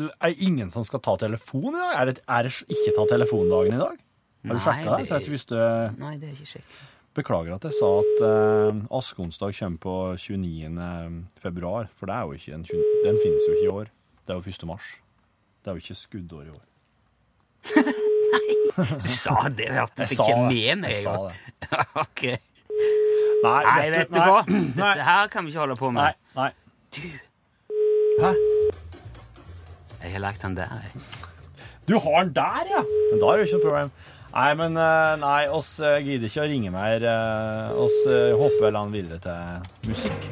[0.08, 1.92] er ingen som skal ta telefon i dag?
[2.00, 4.00] Er det, er det ikke ta telefondagen i dag?
[4.40, 5.08] Har du Nei, sjekka det?
[5.08, 5.98] det- 31.
[6.00, 6.88] Nei, det er ikke sjekka.
[7.18, 11.26] Beklager at jeg sa at uh, Askeonsdag kommer på 29.
[11.42, 13.90] februar, for det er jo ikke en, 20 den finnes jo ikke i år.
[14.26, 14.66] Det er jo 1.
[14.70, 14.86] mars.
[15.60, 16.62] Det er jo ikke skuddår i år.
[17.76, 18.44] Nei,
[19.02, 20.94] Du sa det, jeg hørte Jeg ikke sa med meg.
[20.94, 21.34] Jeg sa engang.
[21.34, 21.86] det.
[22.04, 22.22] ok.
[23.42, 24.38] Nei, Nei, vet du hva?
[24.78, 26.06] Dette her kan vi ikke holde på Nei.
[26.06, 26.14] med.
[26.38, 26.50] nei.
[26.94, 27.02] Du,
[28.22, 28.30] Hæ?
[30.04, 31.02] jeg har lagt den der, jeg.
[31.90, 32.80] Du har den der, ja?
[33.10, 33.92] Men da er det jo ikke noe problem.
[34.30, 37.02] Nei, men eh, nei, oss eh, gidder ikke å ringe mer.
[37.02, 37.96] eh, oss
[38.38, 40.28] hopper vel han videre til musikk.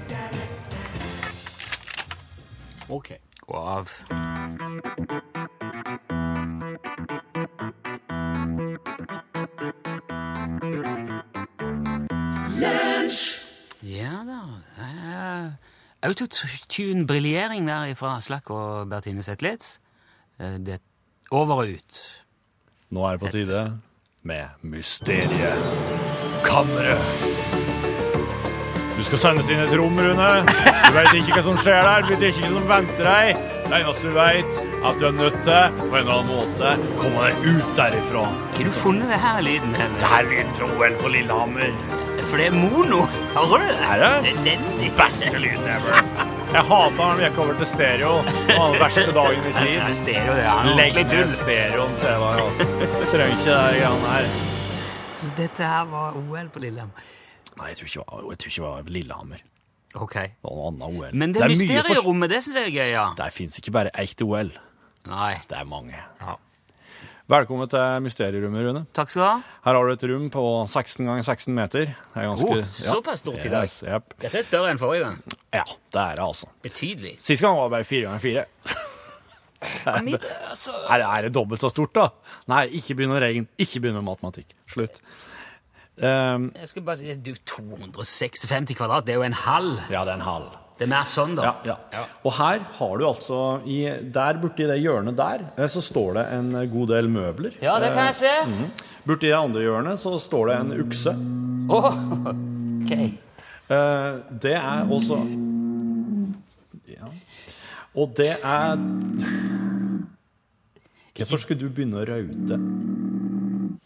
[2.94, 3.16] OK.
[3.42, 3.90] Gå av.
[13.82, 14.38] Ja da.
[14.78, 15.50] er
[16.06, 19.80] Autotune-briljering der fra Aslak og Bertine Zetlitz.
[20.38, 22.00] Det er over og ut.
[22.94, 23.66] Nå er det på tide
[24.22, 25.58] med Mysteriet
[26.44, 26.98] Kammeret.
[28.98, 30.28] Du skal sendes inn i et rom, Rune.
[30.48, 32.02] Du vet ikke hva som skjer der.
[32.02, 33.42] Du vet ikke hva som venter deg.
[33.68, 36.72] Det eneste du vet, er at du er nødt til, på en eller annen måte,
[36.98, 38.24] komme deg ut derifra.
[38.56, 39.76] Har du funnet det her lyden?
[39.78, 40.00] Henrik?
[40.00, 41.78] Det her er lyden fra OL på Lillehammer.
[42.24, 43.04] For det er mono.
[43.36, 43.78] Hører du det?
[43.86, 44.34] Er det?
[44.34, 44.90] Elendig.
[44.98, 46.36] Beste lyden ever.
[46.48, 48.12] Jeg hater når den gikk over til stereo.
[48.24, 49.82] Det var den verste dagen i mitt liv.
[49.98, 52.46] stereo, det er Legg ned stereoen, sier jeg bare.
[52.46, 52.66] Altså.
[53.10, 54.28] Trenger ikke det greiene her.
[55.18, 57.10] Så Dette her var OL på Lillehammer.
[57.58, 59.44] Nei, jeg tror ikke det var, jeg tror ikke det var Lillehammer.
[59.98, 60.16] Ok.
[60.24, 61.16] Det var noe annet OL.
[61.22, 63.04] Men det, er mysterierommet, det syns jeg er gøy, ja.
[63.18, 64.52] Der fins ikke bare ett OL.
[65.08, 65.32] Nei.
[65.50, 66.00] Det er mange.
[67.28, 68.82] Velkommen til Mysterierommet, Rune.
[68.96, 69.34] Takk skal du ha.
[69.66, 71.90] Her har du et rom på 16 ganger 16 meter.
[71.92, 73.68] Det er ganske, Oh, såpass stort i dag.
[73.68, 74.14] Yes, yep.
[74.22, 75.20] Dette er større enn forrige gang.
[75.54, 76.48] Ja, det er det, altså.
[76.62, 77.14] Betydelig.
[77.24, 78.44] Sist gang var det bare fire ganger 4.
[79.58, 80.18] Hvor mye,
[80.50, 82.08] altså, Er, det- er det dobbelt så stort, da?
[82.52, 83.48] Nei, ikke begynn å regne.
[83.58, 84.52] Ikke begynn med matematikk.
[84.70, 85.00] Slutt.
[85.98, 89.80] Um, jeg skulle bare si, du, 256 kvadrat, det er jo en halv.
[89.90, 90.52] ja, det er en halv.
[90.78, 91.42] Det er mer sånn, da.
[91.66, 92.04] Ja, ja.
[92.22, 93.80] Og her har du altså i,
[94.14, 97.56] Der borti det hjørnet der, eh, så står det en god del møbler.
[97.60, 98.34] Ja, det kan jeg se.
[98.46, 98.68] Mhm.
[99.08, 101.16] Borti det andre hjørnet så står det en ukse.
[101.68, 101.98] Åh,
[102.84, 102.94] ok.
[103.68, 105.18] Eh, det er også
[106.88, 107.10] Ja.
[107.94, 108.76] Og det er
[111.18, 112.56] Hvorfor skulle du begynne å raute?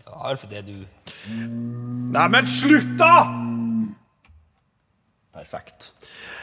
[0.05, 0.75] Ja, det er fordi du...
[2.13, 3.15] Nei, men slutt, da!
[5.33, 5.95] Perfekt.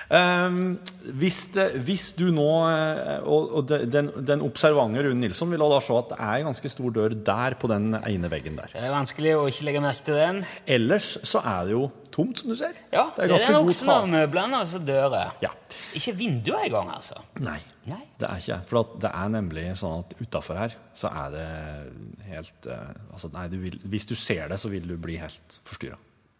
[0.09, 0.79] Ehm,
[1.19, 5.97] hvis, det, hvis du nå eh, Og, den, den observante Rune Nilsson vil da se
[5.99, 8.73] at det er en ganske stor dør der på den ene veggen der.
[8.73, 10.41] Det er vanskelig å ikke legge merke til den.
[10.65, 12.73] Ellers så er det jo tomt, som du ser.
[12.89, 13.93] Ja, det er det er oksen tak.
[13.99, 15.37] av møblene, altså dører.
[15.45, 15.53] Ja.
[15.97, 17.21] Ikke vinduet engang, altså.
[17.45, 17.59] Nei.
[17.89, 18.01] Nei.
[18.19, 21.47] Det er ikke For det er nemlig sånn at utafor her så er det
[22.27, 25.61] helt eh, Altså, nei, du vil, hvis du ser det, så vil du bli helt
[25.69, 25.97] forstyrra.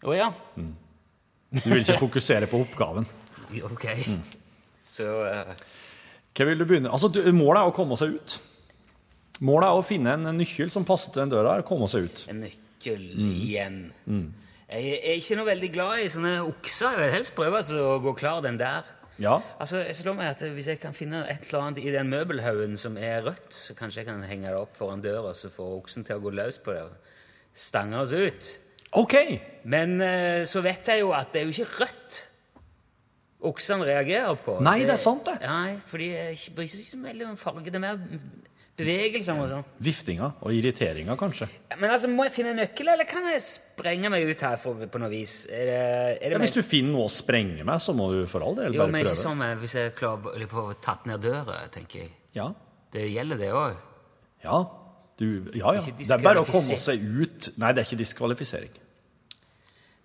[0.10, 0.30] Å ja.
[0.60, 3.08] Du vil ikke fokusere på oppgaven.
[3.66, 3.86] Ok.
[4.90, 5.54] Så uh...
[6.38, 6.92] Hva vil du begynne?
[6.94, 8.36] Altså, du, Målet er å komme seg ut.
[9.46, 12.26] Målet er å finne en nøkkel som passer til den døra, og komme seg ut.
[12.32, 13.32] en nøkkel Mm.
[13.44, 13.80] igjen.
[14.72, 16.94] Jeg er ikke noe veldig glad i sånne okser.
[16.94, 18.88] Jeg vil helst prøve altså, å gå klar den der.
[19.20, 19.34] Ja.
[19.60, 22.78] Altså, jeg slår meg at Hvis jeg kan finne et eller annet i den møbelhaugen
[22.80, 26.06] som er rødt, så kanskje jeg kan henge det opp foran døra så får oksen
[26.08, 26.96] til å gå løs på det og
[27.54, 28.48] stange oss ut.
[28.96, 29.16] OK!
[29.68, 32.22] Men eh, så vet jeg jo at det er jo ikke rødt
[33.40, 34.58] oksene reagerer på.
[34.66, 35.40] Nei, det er sant, det.
[35.46, 36.10] Nei, for de
[36.56, 37.70] bryr seg ikke så veldig om farge.
[37.72, 38.00] Det er mer
[38.80, 39.64] bevegelser og sånn.
[39.84, 41.50] Viftinga og irriteringa, kanskje.
[41.80, 44.86] Men altså, må jeg finne en nøkkel, eller kan jeg sprenge meg ut her for,
[44.92, 45.42] på noe vis?
[45.52, 48.22] Er det, er det Ja, hvis du finner noe å sprenge med, så må du
[48.30, 49.24] for all del Jo, bare men ikke prøve.
[49.26, 52.12] sånn hvis jeg klarer på å tatt ned døra, tenker jeg.
[52.38, 52.52] Ja.
[52.94, 53.80] Det gjelder det òg.
[54.46, 54.60] Ja.
[55.20, 55.82] Du, ja, ja.
[55.84, 57.50] Det er bare å komme seg ut.
[57.60, 58.72] Nei, det er ikke diskvalifisering.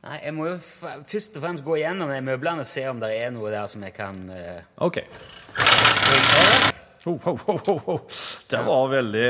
[0.04, 3.08] Nei, jeg må jo først og fremst gå gjennom de møblene og se om det
[3.16, 4.58] er noe der som jeg kan uh...
[4.84, 4.98] OK.
[7.08, 8.00] Oh, oh, oh, oh.
[8.50, 9.24] Det var veldig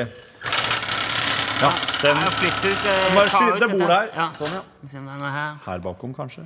[1.61, 1.71] Ja,
[2.03, 4.09] den ja, har ut Uh, Bare ta skynd det bordet her.
[4.17, 4.27] Ja.
[4.35, 4.63] Sånn, ja.
[4.99, 5.53] Er her.
[5.65, 6.43] Her bakom, kanskje.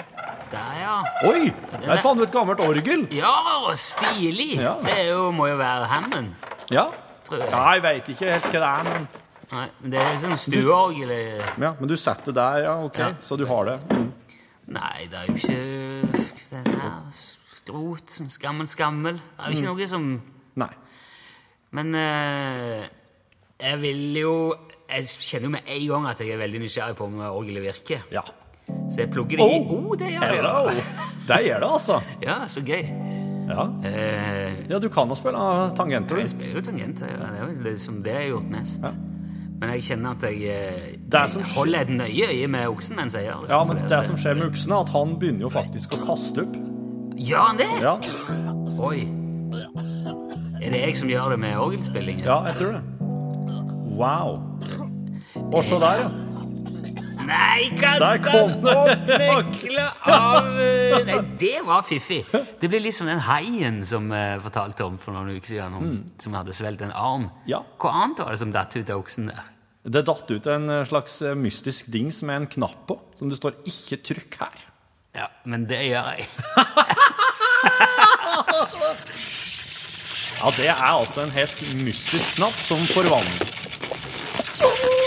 [0.52, 0.98] Der, ja.
[1.28, 1.48] Oi!
[1.86, 3.06] Der fant du et gammelt orgel.
[3.16, 3.32] Ja,
[3.80, 4.58] stilig!
[4.60, 4.76] Ja.
[4.84, 6.36] Det er jo, må jo være Hammond.
[6.68, 6.84] Ja.
[7.24, 7.48] Tror jeg.
[7.52, 9.08] ja jeg veit ikke helt hva det er, men
[9.48, 11.52] Nei, men det er sånn stueorgel eh.
[11.56, 12.98] Ja, men du setter det der, ja, ok.
[13.24, 13.78] Så du har det.
[14.68, 14.74] Mm.
[14.76, 19.18] Nei, det er jo ikke det her skrot, skammel, skammel.
[19.18, 20.08] Det er jo ikke noe som
[20.58, 20.70] Nei.
[21.76, 22.86] Men eh,
[23.60, 24.32] Jeg vil jo
[24.88, 28.06] Jeg kjenner jo med en gang at jeg er veldig nysgjerrig på om orgelet virker.
[28.12, 28.24] Ja.
[28.88, 29.60] Så jeg plugger det i.
[29.68, 30.38] Oh, det gjør det!
[30.38, 30.56] Hello!
[31.28, 32.00] Det gjør det, altså.
[32.28, 32.88] Ja, så gøy.
[33.48, 33.64] Ja.
[33.88, 35.44] Eh, ja, du kan jo spille
[35.76, 37.08] tangenter, jeg spiller jo tangenter.
[37.12, 37.30] Ja.
[37.32, 38.88] Det er vel liksom det jeg har gjort mest.
[39.58, 43.24] Men jeg kjenner at jeg, eh, jeg holder et nøye øye med oksen mens jeg
[43.26, 43.50] gjør det.
[43.50, 46.44] Ja, men det som skjer med oksen, er at han begynner jo faktisk å kaste
[46.46, 46.54] opp.
[47.18, 47.66] Gjør han det?
[47.82, 47.96] Ja,
[48.78, 49.08] Oi.
[50.62, 52.24] Er det jeg som gjør det med orgelspillingen?
[52.24, 52.82] ja jeg tror det.
[53.98, 54.38] Wow.
[55.52, 56.08] Og se der, ja.
[57.28, 62.22] Nei, kast den opp nøkler av eh, Nei, det var fiffig.
[62.32, 65.86] Det blir litt som den haien som jeg fortalte om for noen uker siden, om,
[66.22, 67.24] som hadde svelget en arm.
[67.28, 67.32] Mm.
[67.50, 67.60] Ja.
[67.80, 69.44] Hva annet var det som datt ut av oksen der?
[69.88, 73.52] Det datt ut en slags eh, mystisk dings med en knapp på, som det står
[73.64, 74.62] 'ikke trykk her'.
[75.18, 76.22] Ja, men det gjør jeg.
[80.38, 84.97] Ja, det er altså en helt mystisk knapp som forvandler.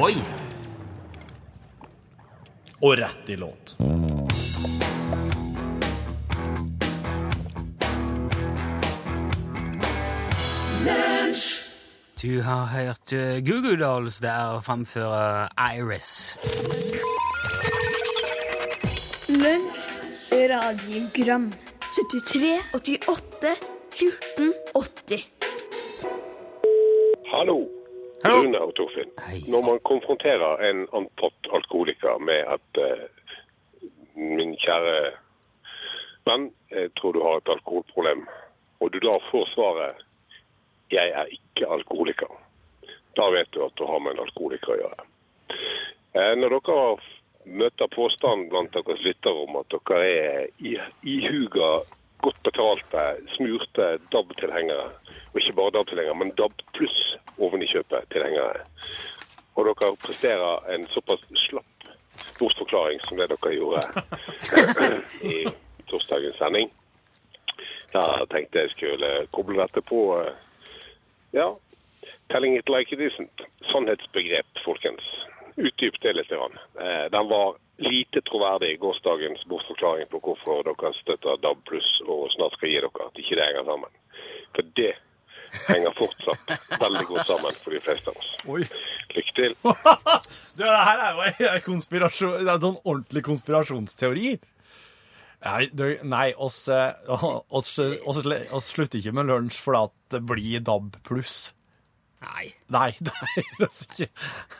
[0.00, 0.16] Oi!
[2.80, 3.76] Og rett i låt.
[12.22, 16.36] Du har hørt Google Goo Goo Dolls der framføre Iris.
[19.28, 19.90] Lunsj,
[20.32, 21.52] radiogram
[21.92, 23.56] 73, 88,
[23.92, 25.40] 14, 80
[27.30, 27.68] Hallo.
[28.24, 28.42] Hallo.
[28.42, 29.10] Rune og Torfinn.
[29.48, 33.06] Når man konfronterer en antatt alkoholiker med at eh,
[34.20, 34.96] min kjære
[36.28, 38.26] venn, jeg tror du har et alkoholproblem,
[38.80, 40.02] og du da får svaret
[40.92, 42.30] jeg er ikke alkoholiker,
[43.16, 45.06] da vet du at du har med en alkoholiker å gjøre.
[46.18, 51.70] Eh, Når dere møter påstanden blant deres lyttere om at dere er i- ihuga,
[52.22, 53.04] godt betalte,
[53.36, 54.90] smurte DAB-tilhengere,
[55.32, 56.98] og ikke bare DAB-tilhengere, men DAB pluss
[57.38, 58.64] oven i kjøpet-tilhengere,
[59.56, 61.66] og dere presterer en såpass slapp
[62.40, 63.82] bortforklaring som det dere gjorde
[65.32, 65.44] i
[65.90, 66.70] torsdagens sending,
[67.92, 70.36] da tenkte jeg skulle koble dette på eh,
[71.34, 71.48] ja,
[72.30, 73.40] telling it like it isn't.
[73.72, 75.02] Sannhetsbegrep, folkens.
[75.56, 76.32] Utdyp det litt.
[76.32, 82.56] Eh, den var lite troverdig, gårsdagens bortforklaring på hvorfor dere støtter DAB pluss og snart
[82.58, 83.94] skal gi dere at ikke det henger sammen.
[84.56, 84.92] For det
[85.66, 88.30] henger fortsatt veldig godt sammen for de fleste av oss.
[88.46, 88.62] Oi.
[89.16, 89.58] Lykke til.
[90.60, 94.32] Du, det her er jo en konspirasjon, det er en ordentlig konspirasjonsteori.
[95.40, 100.20] Nei, du, nei oss, eh, oss, oss, oss slutter ikke med lunsj fordi at det
[100.28, 101.38] blir DAB pluss.
[102.20, 102.50] Nei.
[102.68, 104.10] Nei, det er oss ikke.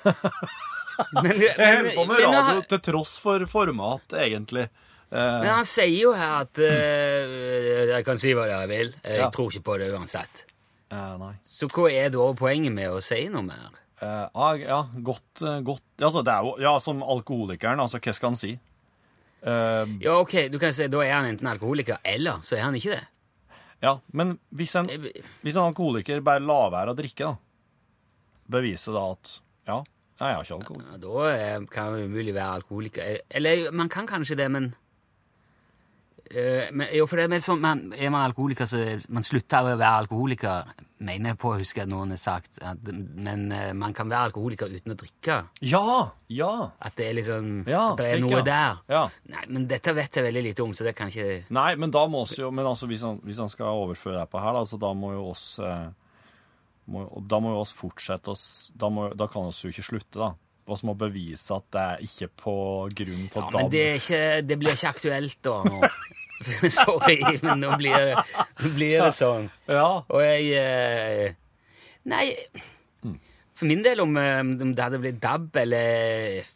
[1.25, 4.69] Men, Jeg holder på med radio men- radio til tross for format, egentlig.
[5.11, 8.93] Uh, Men han sier jo her at uh, Jeg kan si hva jeg vil.
[9.05, 9.29] Jeg Ja.
[9.35, 10.45] tror ikke på det uansett.
[10.93, 11.33] Uh.
[11.47, 13.71] Så hva er da poenget med å si noe mer?
[14.01, 18.39] Ja, ja, godt, godt Altså, det er jo Ja, som alkoholikeren, altså, hva skal han
[18.41, 18.55] si?
[19.45, 22.95] Ja, ok, du kan si Da er han enten alkoholiker, eller så er han ikke
[22.97, 23.03] det.
[23.83, 24.89] ja, men hvis en,
[25.43, 27.37] hvis en alkoholiker bare lar være å drikke, da,
[28.57, 29.35] beviser da at
[29.69, 29.79] Ja,
[30.29, 30.85] jeg har ikke alkohol.
[30.85, 33.19] Ja, da eh, kan han umulig være alkoholiker.
[33.31, 34.75] Eller man kan kanskje det, men
[36.31, 39.63] eh, men, jo, for det er mer sånn, man, Er man alkoholiker, så man slutter
[39.63, 42.61] aldri å være alkoholiker, mener jeg på å huske at noen har sagt.
[42.61, 45.39] At, men eh, man kan være alkoholiker uten å drikke.
[45.65, 45.87] Ja!
[46.29, 46.53] Ja!
[46.79, 48.45] At det er liksom Ja, At det er slik, noe ja.
[48.51, 48.85] der.
[48.93, 49.03] Ja.
[49.33, 52.05] Nei, men dette vet jeg veldig lite om, så det kan ikke Nei, men da
[52.13, 54.63] må oss jo Men altså, hvis han, hvis han skal overføre det på her, da,
[54.69, 55.89] så da må jo oss eh,
[56.91, 60.19] må, Da må jo oss fortsette oss Da, må, da kan vi jo ikke slutte,
[60.21, 60.31] da.
[60.71, 62.55] Vi må bevise at det er ikke på
[62.95, 63.57] grunn til Ja, DAB.
[63.57, 65.81] men det, ikke, det blir ikke aktuelt da nå.
[66.81, 68.21] Sorry, men nå blir det,
[68.77, 69.49] blir det sånn.
[69.69, 69.89] Ja.
[70.07, 71.35] Og jeg eh,
[72.09, 72.23] Nei,
[73.03, 76.47] for min del, om, eh, om det hadde blitt DAB eller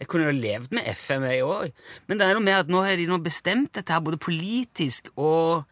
[0.00, 1.84] Jeg kunne jo levd med FM, jeg òg.
[2.08, 5.12] Men det er noe med at nå har de nå bestemt dette her, både politisk
[5.14, 5.62] og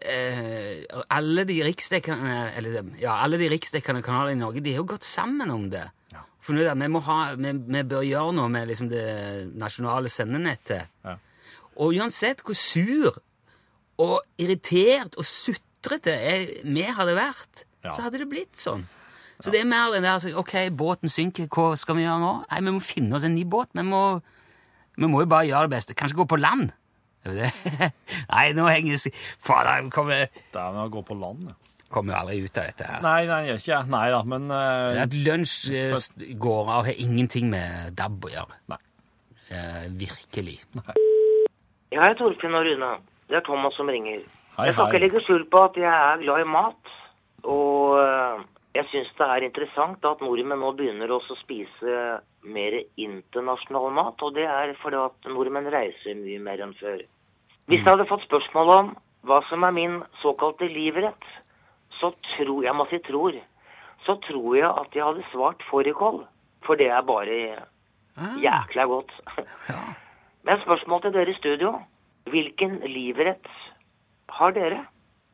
[0.00, 5.04] eh, alle de eller, ja, alle de riksdekkende kanalene i Norge de har jo gått
[5.04, 5.84] sammen om det.
[6.46, 9.06] Funnet ut det, vi, må ha, vi, vi bør gjøre noe med liksom, det
[9.58, 10.92] nasjonale sendenettet.
[11.02, 11.16] Ja.
[11.82, 13.16] Og uansett hvor sur
[13.98, 16.14] og irritert og sutrete
[16.64, 17.92] vi hadde vært, Ja.
[17.94, 18.86] så hadde det blitt sånn.
[19.38, 22.32] Så det er mer den der OK, båten synker, hva skal vi gjøre nå?
[22.50, 23.68] Nei, vi må finne oss en ny båt.
[23.76, 24.20] Vi må,
[24.96, 25.94] vi må jo bare gjøre det beste.
[25.94, 26.72] Kanskje gå på land?
[27.26, 27.92] Er?
[28.34, 31.56] Nei, nå henger det Fader, kommer, Det er med å gå på land, ja.
[31.92, 33.02] kommer jo aldri ut av dette her.
[33.04, 33.90] Nei, nei, jeg gjør ikke jeg.
[33.96, 36.08] Nei da, men uh, At lunsj uh,
[36.46, 38.60] går av har ingenting med DAB å gjøre.
[38.74, 38.80] Nei.
[39.46, 40.58] Uh, virkelig.
[40.80, 40.98] Nei.
[41.96, 42.96] hei, Torfinn og Rune.
[43.26, 44.22] Det er Thomas som ringer.
[44.56, 46.94] Hei, Jeg skal ikke legge skjul på at jeg er glad i mat.
[47.46, 47.98] Og
[48.76, 51.98] jeg syns det er interessant at nordmenn nå begynner også å spise
[52.46, 54.22] mer internasjonal mat.
[54.26, 57.04] Og det er fordi at nordmenn reiser mye mer enn før.
[57.66, 58.90] Hvis jeg hadde fått spørsmål om
[59.26, 61.24] hva som er min såkalte livrett,
[61.98, 63.38] så tror jeg si tror,
[64.06, 66.24] så tror jeg at jeg hadde svart fårikål.
[66.66, 67.66] For det er bare
[68.42, 69.12] jækla godt.
[70.46, 71.74] Men spørsmål til dere i studio.
[72.30, 73.50] Hvilken livrett
[74.28, 74.84] har dere?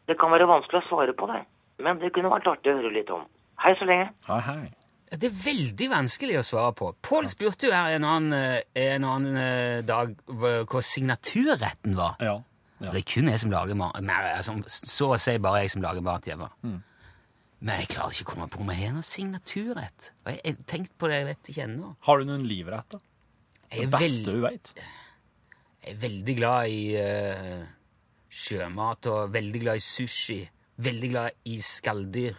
[0.09, 1.45] Det kan være vanskelig å svare på det,
[1.79, 3.23] men det kunne vært artig å høre litt om.
[3.63, 4.11] Hei så lenge.
[4.27, 4.82] Hei, hei.
[5.13, 6.87] Det er veldig vanskelig å svare på.
[7.05, 12.17] Pål spurte jo her en annen, eh, en annen eh, dag hva signaturretten var.
[12.25, 12.39] Ja.
[12.81, 12.95] ja.
[12.95, 13.99] Det er kun jeg som lager mat.
[14.01, 16.49] Altså, så å si bare jeg som lager mat hjemme.
[16.65, 16.81] Mm.
[17.63, 20.11] Men jeg klarer ikke å komme på om jeg har noen signaturrett.
[20.25, 21.93] Og jeg har tenkt på det, jeg vet ikke ennå.
[22.09, 23.03] Har du noen livrett, da?
[23.73, 24.73] Det beste du veit?
[25.83, 27.63] jeg er veldig glad i uh,
[28.31, 30.39] sjømat og veldig glad i sushi.
[30.83, 32.39] Veldig glad i skalldyr.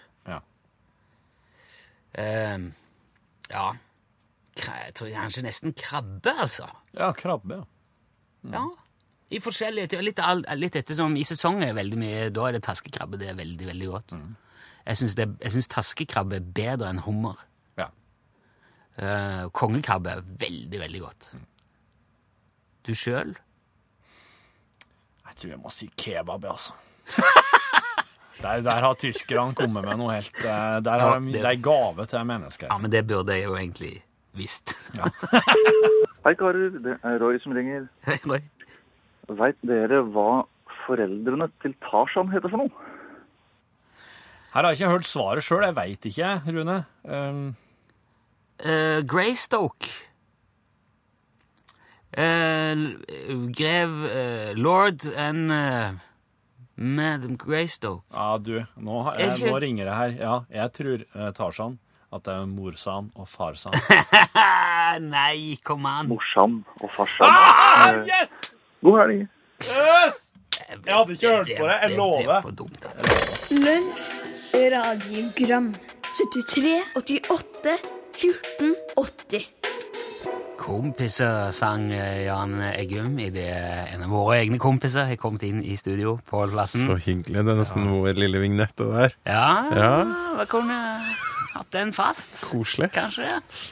[2.13, 2.58] Eh,
[3.49, 3.65] ja
[4.58, 6.67] Jeg tror kanskje nesten krabbe, altså.
[6.93, 7.63] ja, krabbe, ja.
[8.54, 8.63] Ja.
[9.34, 10.19] I forskjellige litt,
[10.60, 13.17] litt ettersom I sesongen er veldig mye Da er det taskekrabbe.
[13.17, 14.13] Det er veldig, veldig godt.
[14.99, 17.39] Syns jeg syns taskekrabbe er bedre enn hummer.
[17.80, 17.88] ja.
[18.99, 21.32] Uh, kongekrabbe er veldig, veldig godt.
[22.86, 23.32] Du sjøl?
[25.23, 26.76] Jeg tror jeg må si kebab, altså.
[28.44, 31.62] Der, der har tyrkerne kommet med noe helt eh, Der har de, det- det er
[31.64, 32.68] gave til mennesker.
[32.72, 33.94] Ja, men det burde jeg jo egentlig
[34.36, 34.74] visst.
[36.26, 37.88] Hei karer, det er Roy som ringer.
[38.08, 38.42] Hei, Roy.
[39.40, 40.44] Veit dere hva
[40.86, 42.72] foreldrene til Tarzan heter for noe?
[44.54, 45.64] Her har jeg ikke hørt svaret sjøl.
[45.66, 46.80] Jeg veit ikke, Rune.
[47.04, 47.44] Um,
[48.64, 49.90] Uh, Greystoke.
[52.16, 52.94] Uh,
[53.52, 55.94] grev uh, Lord and eh,
[56.76, 58.02] Madam Greystoke.
[58.12, 60.10] ja, du, nå, har- eh, ikke- nå ringer det her.
[60.20, 61.78] Ja, jeg tror uh, Tarzan
[62.14, 63.74] at det er morsan og farsan.
[65.14, 66.08] Nei, kom an!
[66.10, 68.04] Morsan og farsan.
[68.06, 68.52] Yes!
[68.84, 69.28] God helg.
[69.64, 72.34] Jeg hadde ikke hørt på det, jeg lover.
[72.38, 73.54] Altså.
[73.54, 74.06] Lunsj,
[74.74, 75.72] radiogram
[76.14, 77.78] 73, 88,
[78.14, 79.50] 14, 80
[80.63, 83.49] Kompiser sang eh, Jan Eggum idet
[83.93, 86.86] en av våre egne kompiser har kommet inn i studio på plassen.
[86.88, 87.43] Så hyggelig.
[87.43, 89.17] Det er nesten vår lille vignett det der.
[89.28, 89.91] Ja, Ja.
[90.39, 90.78] da kunne
[91.54, 92.32] hatt den fast.
[92.49, 92.88] Koselig.
[92.95, 93.28] Kanskje.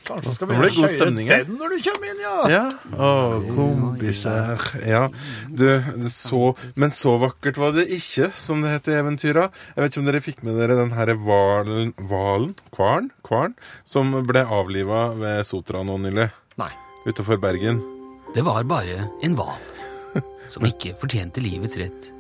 [0.06, 1.46] Kanskje skal vi det god stemning her.
[1.48, 2.36] den når du kommer inn, ja.
[2.52, 2.66] Ja.
[2.94, 4.68] Å, kompiser.
[4.86, 5.08] Ja.
[5.48, 5.66] Du,
[6.12, 9.48] så Men så vakkert var det ikke, som det heter i eventyra.
[9.76, 12.54] Jeg vet ikke om dere fikk med dere den herre hvalen Hvalen?
[12.76, 13.10] Kvarn?
[13.26, 13.56] Kvarn?
[13.88, 16.30] Som ble avliva ved Sotra nå nylig.
[16.60, 16.72] Nei.
[17.06, 17.82] Utafor Bergen.
[18.36, 19.60] Det var bare en hval
[20.52, 22.12] som ikke fortjente livets rett.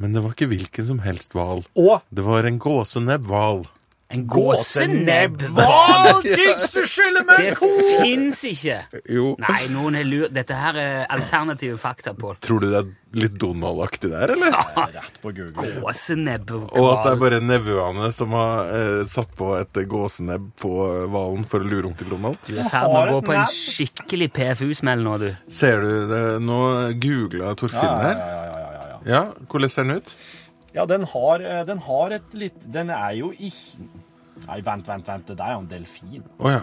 [0.00, 1.64] Men det var ikke hvilken som helst hval.
[2.08, 3.66] Det var en gåsenebbhval.
[4.10, 5.60] En gåsenebbhval!
[5.60, 6.24] gåsenebbhval!
[6.40, 7.52] Jigs, du skylder meg Det
[8.02, 8.78] fins ikke!
[9.06, 9.34] Jo.
[9.38, 12.40] Nei, noen har lurt Dette her er alternative fakta, Pål.
[12.42, 12.88] Tror du det er
[13.20, 14.54] litt Donald-aktig der, eller?
[14.96, 15.68] Rett på Google.
[15.82, 16.66] Gåsenebbhval.
[16.78, 21.06] Og at det er bare nevøene som har eh, satt på et gåsenebb på eh,
[21.10, 22.38] hvalen for å lure onkel Donald.
[22.46, 25.30] Du er i ferd med å gå på en skikkelig PFU-smell nå, du.
[25.50, 26.22] Ser du det?
[26.46, 26.60] Nå
[27.02, 28.18] googla Torfinn Ja, her.
[28.18, 29.00] ja, ja, ja, ja, ja.
[29.10, 30.14] Ja, hvordan ser den ut?
[30.76, 33.88] Ja, den har, eh, den har et litt Den er jo ikke
[34.46, 35.28] Nei, vent, vent, vent.
[35.36, 36.22] Det er jo en delfin.
[36.40, 36.60] Å ja.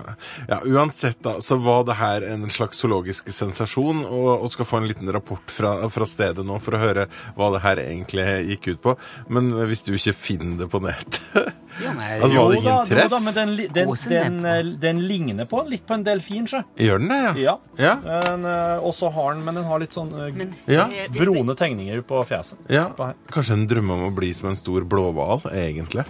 [0.50, 0.58] ja.
[0.66, 4.88] Uansett, da, så var det her en slags zoologisk sensasjon, og, og skal få en
[4.90, 7.06] liten rapport fra, fra stedet nå for å høre
[7.38, 8.96] hva det her egentlig gikk ut på.
[9.30, 11.22] Men hvis du ikke finner det på nett
[11.84, 13.04] Jo, men, Altså, var det ingen treff?
[13.04, 16.62] Jo da, men den, den, den, eh, den ligner på, litt på en delfin, sjø.
[16.82, 17.58] Gjør den det, ja?
[17.78, 17.94] Ja.
[18.06, 18.22] Ja.
[18.34, 22.02] Eh, Og så har den, men den har litt sånn eh, men, Ja, brune tegninger
[22.08, 22.58] på fjeset.
[22.74, 22.88] ja.
[22.98, 23.12] På.
[23.34, 26.06] Kanskje en drømmer om å bli som en stor blåhval, egentlig.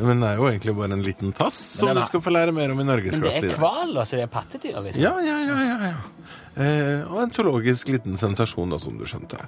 [0.00, 2.52] Men det er jo egentlig bare en liten tass, som den du skal få lære
[2.56, 4.16] mer om i norgesklasse Men det er kval, hval, altså?
[4.20, 4.78] Det er pattedyr?
[4.84, 5.02] liksom?
[5.02, 5.96] Ja, ja, ja, ja, ja.
[6.58, 9.40] Eh, og en zoologisk liten sensasjon, da, som du skjønte.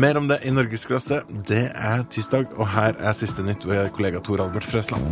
[0.00, 1.22] Mer om det i norgesklasse.
[1.48, 5.08] Det er tirsdag, og her er siste nytt ved kollega Tor Albert Frøsland.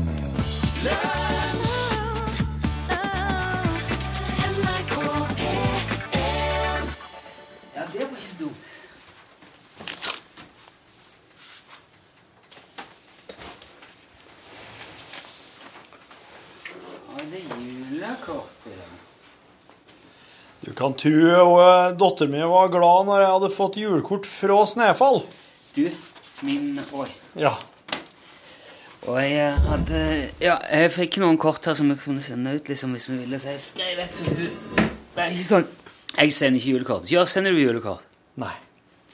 [20.68, 21.10] Du kan tro
[21.56, 25.22] uh, datteren min var glad når jeg hadde fått julekort fra Snefall.
[25.72, 25.86] Du,
[26.44, 27.06] min Oi.
[27.40, 27.54] Ja.
[29.08, 30.02] Og jeg hadde
[30.42, 33.40] Ja, jeg fikk noen kort her som jeg kunne sende ut liksom, hvis vi ville.
[33.40, 34.20] Så jeg skrev et
[35.16, 35.64] Nei, ikke sånn.
[36.18, 37.08] Jeg sender ikke julekort.
[37.14, 38.04] Ja, sender du julekort?
[38.36, 38.52] Nei.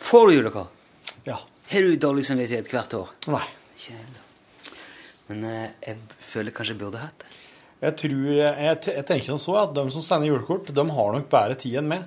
[0.03, 1.15] Får du julekort?
[1.29, 1.39] Ja.
[1.71, 3.15] Har du dårlig samvittighet hvert år?
[3.31, 3.45] Nei.
[3.79, 4.83] Ikke heller.
[5.31, 6.03] Men eh, jeg
[6.35, 7.44] føler kanskje jeg burde hatt det.
[7.85, 11.27] Jeg tror, jeg, jeg tenker som så at de som sender julekort, de har nok
[11.33, 12.07] bedre tid enn meg.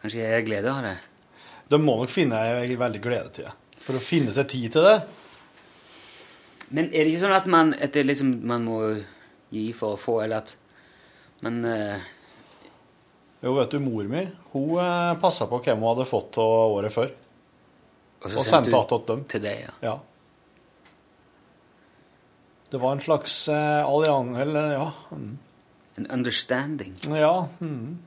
[0.00, 0.96] Kanskje jeg har glede av det.
[1.68, 3.54] De må nok finne ei veldig glede til det.
[3.84, 4.96] For å finne seg tid til det.
[6.72, 8.80] Men er det ikke sånn at man, at det liksom, man må
[9.52, 10.56] gi for å få, eller at
[11.44, 12.06] Men uh...
[13.38, 16.90] Jo, vet du, mor mi hun eh, passa på hvem hun hadde fått av året
[16.90, 17.12] før.
[18.18, 19.24] Og Og sendte att til dem.
[19.24, 19.74] Til deg, ja.
[19.80, 19.98] Ja.
[22.70, 24.92] Det var en slags eh, allianse Eller, ja.
[25.10, 25.38] mm.
[25.96, 26.94] En understanding.
[27.08, 27.48] Ja.
[27.60, 27.98] mm.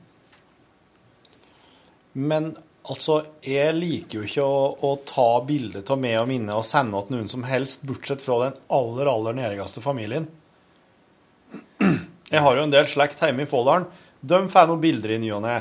[2.12, 2.52] Men
[2.82, 7.00] altså, jeg liker jo ikke å, å ta bilde av meg og mine og sende
[7.06, 10.28] til noen som helst, bortsett fra den aller, aller nærmeste familien.
[12.32, 13.88] Jeg har jo en del slekt hjemme i Folldalen.
[14.20, 15.58] De får noen bilder i ny og ne.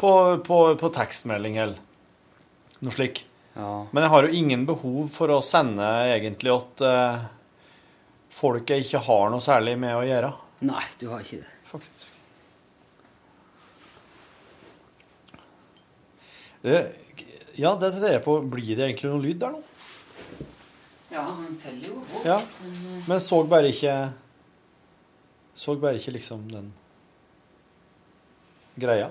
[0.00, 0.12] På,
[0.44, 1.78] på, på tekstmelding eller
[2.80, 3.22] noe slik.
[3.54, 3.86] Ja.
[3.92, 7.24] Men jeg har jo ingen behov for å sende egentlig at eh,
[8.30, 10.30] folk jeg ikke har noe særlig med å gjøre.
[10.68, 11.52] Nei, du har ikke det.
[11.70, 12.08] Faktisk.
[16.60, 16.80] Det,
[17.56, 18.36] ja, det er jeg på.
[18.52, 19.62] Blir det egentlig noe lyd der nå?
[21.10, 22.18] Ja, han teller jo opp.
[22.26, 22.38] Ja.
[23.08, 23.94] Men så bare ikke
[25.58, 26.70] Så bare ikke liksom den
[28.80, 29.10] greia.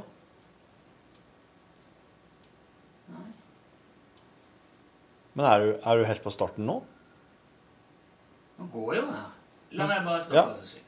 [5.37, 6.79] Men er du, er du helt på starten nå?
[8.59, 9.27] Nå går jo her.
[9.79, 10.23] La meg bare Ja.
[10.23, 10.57] stoppe.
[10.59, 10.85] så sikkert.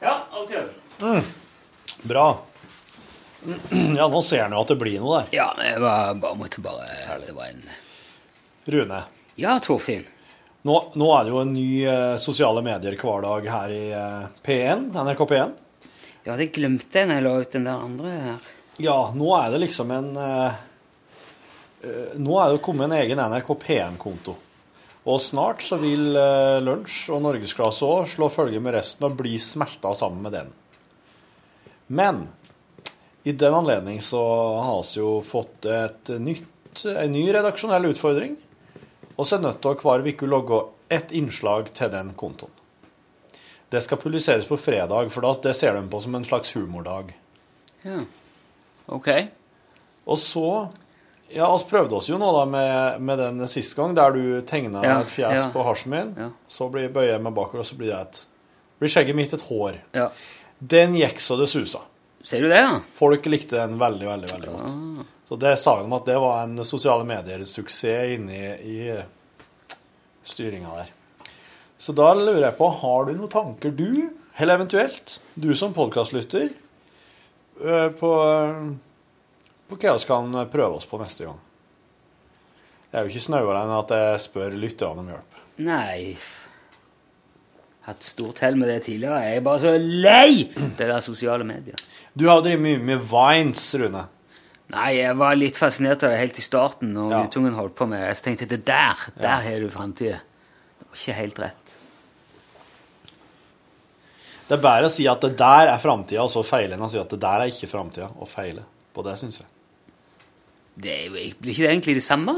[0.00, 1.22] Ja, alt i orden.
[2.02, 2.26] Bra.
[3.98, 5.28] Ja, nå ser han jo at det blir noe der.
[5.36, 7.62] Ja, men jeg var, bare måtte bare Det var en
[8.72, 9.02] Rune.
[9.36, 10.06] Ja, Torfinn.
[10.64, 14.22] Nå, nå er det jo en ny eh, sosiale medier hver dag her i eh,
[14.46, 15.52] P1, NRK P1.
[16.24, 18.46] Ja, det glemte jeg når jeg la ut den der andre her.
[18.80, 20.56] Ja, nå er det liksom en eh,
[21.84, 24.38] eh, Nå er det kommet en egen NRK P1-konto.
[25.04, 29.36] Og snart så vil eh, Lunsj og Norgesklasse òg slå følge med resten og bli
[29.42, 30.52] smelta sammen med den.
[31.92, 32.24] Men
[33.24, 34.22] i den anledning så
[34.64, 38.38] har vi jo fått et nytt, en ny redaksjonell utfordring.
[39.14, 40.60] Og så er nødt til å hver uke logge
[40.92, 42.52] ett innslag til den kontoen.
[43.72, 47.14] Det skal publiseres på fredag, for da, det ser de på som en slags humordag.
[47.82, 48.02] Ja.
[48.92, 49.08] OK.
[50.04, 50.48] Og så
[51.32, 54.84] Ja, vi prøvde oss jo nå da med, med den sist gang, der du tegna
[54.84, 55.48] Ja, et fjes ja.
[55.54, 56.12] på hasjen min.
[56.18, 56.28] Ja.
[56.48, 58.24] Så blir bøyer jeg meg bakover, og så blir et
[58.78, 59.80] blir skjegget mitt et hår.
[59.96, 60.08] Ja.
[60.58, 61.82] Den gikk så det susa.
[62.24, 62.78] Ser du det, ja?
[62.96, 64.74] Folk likte den veldig, veldig veldig godt.
[64.74, 65.10] Ah.
[65.28, 68.78] Så det sa de at det var en sosiale medier-suksess inni i
[70.24, 70.92] styringa der.
[71.80, 74.08] Så da lurer jeg på, har du noen tanker du,
[74.40, 76.52] eller eventuelt du som podkastlytter,
[77.60, 78.12] øh, på,
[79.76, 81.38] på hva vi kan prøve oss på neste gang?
[82.90, 85.38] Det er jo ikke snauere enn at jeg spør lytterne om hjelp.
[85.66, 86.16] Nei
[87.84, 89.18] Hatt stort hell med det tidligere.
[89.26, 91.76] Jeg er bare så lei det der sosiale medier.
[92.16, 94.06] Du har jo drevet mye med Vines, Rune.
[94.72, 97.18] Nei, jeg var litt fascinert av det helt i starten når Ja.
[97.26, 98.14] guttungen holdt på med det.
[98.16, 100.16] Så tenkte jeg det der, der har du framtida.
[100.78, 101.74] Det var ikke helt rett.
[104.48, 106.90] Det er bedre å si at det der er framtida, og så feile, enn å
[106.92, 108.64] si at det der er ikke framtida, og feile.
[108.94, 109.46] På det, syns jeg.
[110.76, 112.34] Det er jo blir ikke det egentlig det samme?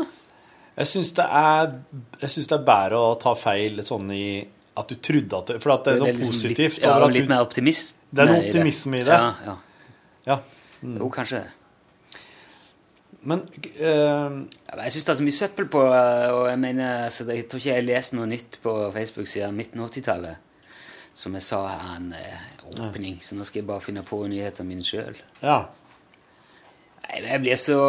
[0.77, 1.71] Jeg syns det, er-
[2.21, 4.27] det er bedre å ta feil sånn i
[4.77, 7.07] at du trodde at det For at det er noe liksom positivt litt, ja, over
[7.07, 7.97] at litt du mer optimist.
[8.13, 9.17] Det er noe optimisme i det.
[9.17, 9.57] Ja, ja.
[10.27, 10.37] Ja.
[10.85, 11.53] Jo, kanskje det.
[13.27, 14.35] Men eh,
[14.85, 17.59] jeg syns det er så mye søppel på eh, Og jeg mener, altså, jeg tror
[17.63, 20.37] ikke jeg har lest noe nytt på Facebook siden midten av 80-tallet.
[21.17, 22.45] Som jeg sa er en eh,
[22.77, 25.17] åpning, så nå skal jeg bare finne på nyhetene mine sjøl.
[25.41, 25.63] Ja.
[27.07, 27.81] Nei, men Jeg blir så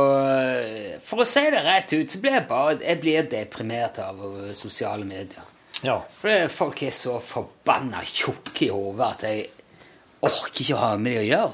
[1.04, 4.20] For å si det rett ut, så blir jeg bare Jeg blir deprimert av
[4.58, 5.46] sosiale medier.
[5.86, 6.00] Ja.
[6.22, 9.48] For folk er så forbanna tjukke i hodet at jeg
[10.26, 11.52] orker ikke å ha med dem å gjøre.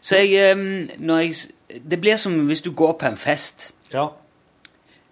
[0.00, 0.56] Så jeg,
[0.98, 3.72] når jeg Det blir som hvis du går på en fest.
[3.92, 4.08] Ja.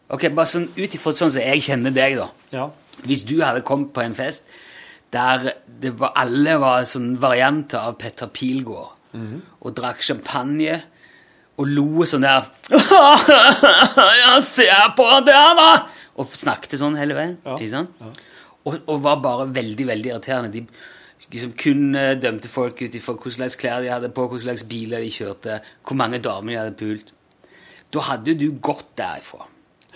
[0.08, 2.30] Ok, bare sånn Ut ifra sånn som jeg kjenner deg, da.
[2.54, 2.70] Ja.
[3.04, 4.48] Hvis du hadde kommet på en fest
[5.12, 8.90] der det var, alle var sånn varianter av Petter Pilgaard,
[9.64, 10.82] og drakk champagne
[11.58, 12.46] og lo sånn der
[14.22, 15.70] Ja, se på det, da!
[16.18, 17.36] Og snakket sånn hele veien.
[17.46, 17.98] Ja, Ikke sant?
[18.66, 20.50] Og, og var bare veldig, veldig irriterende.
[20.54, 20.64] De
[21.32, 24.64] liksom kun eh, dømte folk ut ifra hva slags klær de hadde på, hva slags
[24.68, 27.12] biler de kjørte, hvor mange damer de hadde pult.
[27.94, 29.46] Da hadde du gått derifra.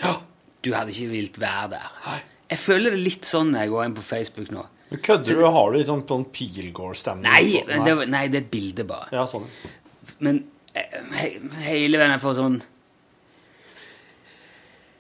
[0.02, 0.18] ja.
[0.62, 1.86] Du hadde ikke vilt være der.
[2.04, 2.20] Hei.
[2.52, 4.62] Jeg føler det litt sånn når jeg går inn på Facebook nå.
[4.92, 5.46] Du Kødder du?
[5.56, 7.24] Har du liksom sånn Pilgård-stemning?
[7.26, 9.08] Nei, nei, det er et bilde, bare.
[9.10, 9.48] Ja, sånn.
[10.22, 10.38] Men
[10.74, 11.28] he,
[11.66, 12.60] hele veien jeg får sånn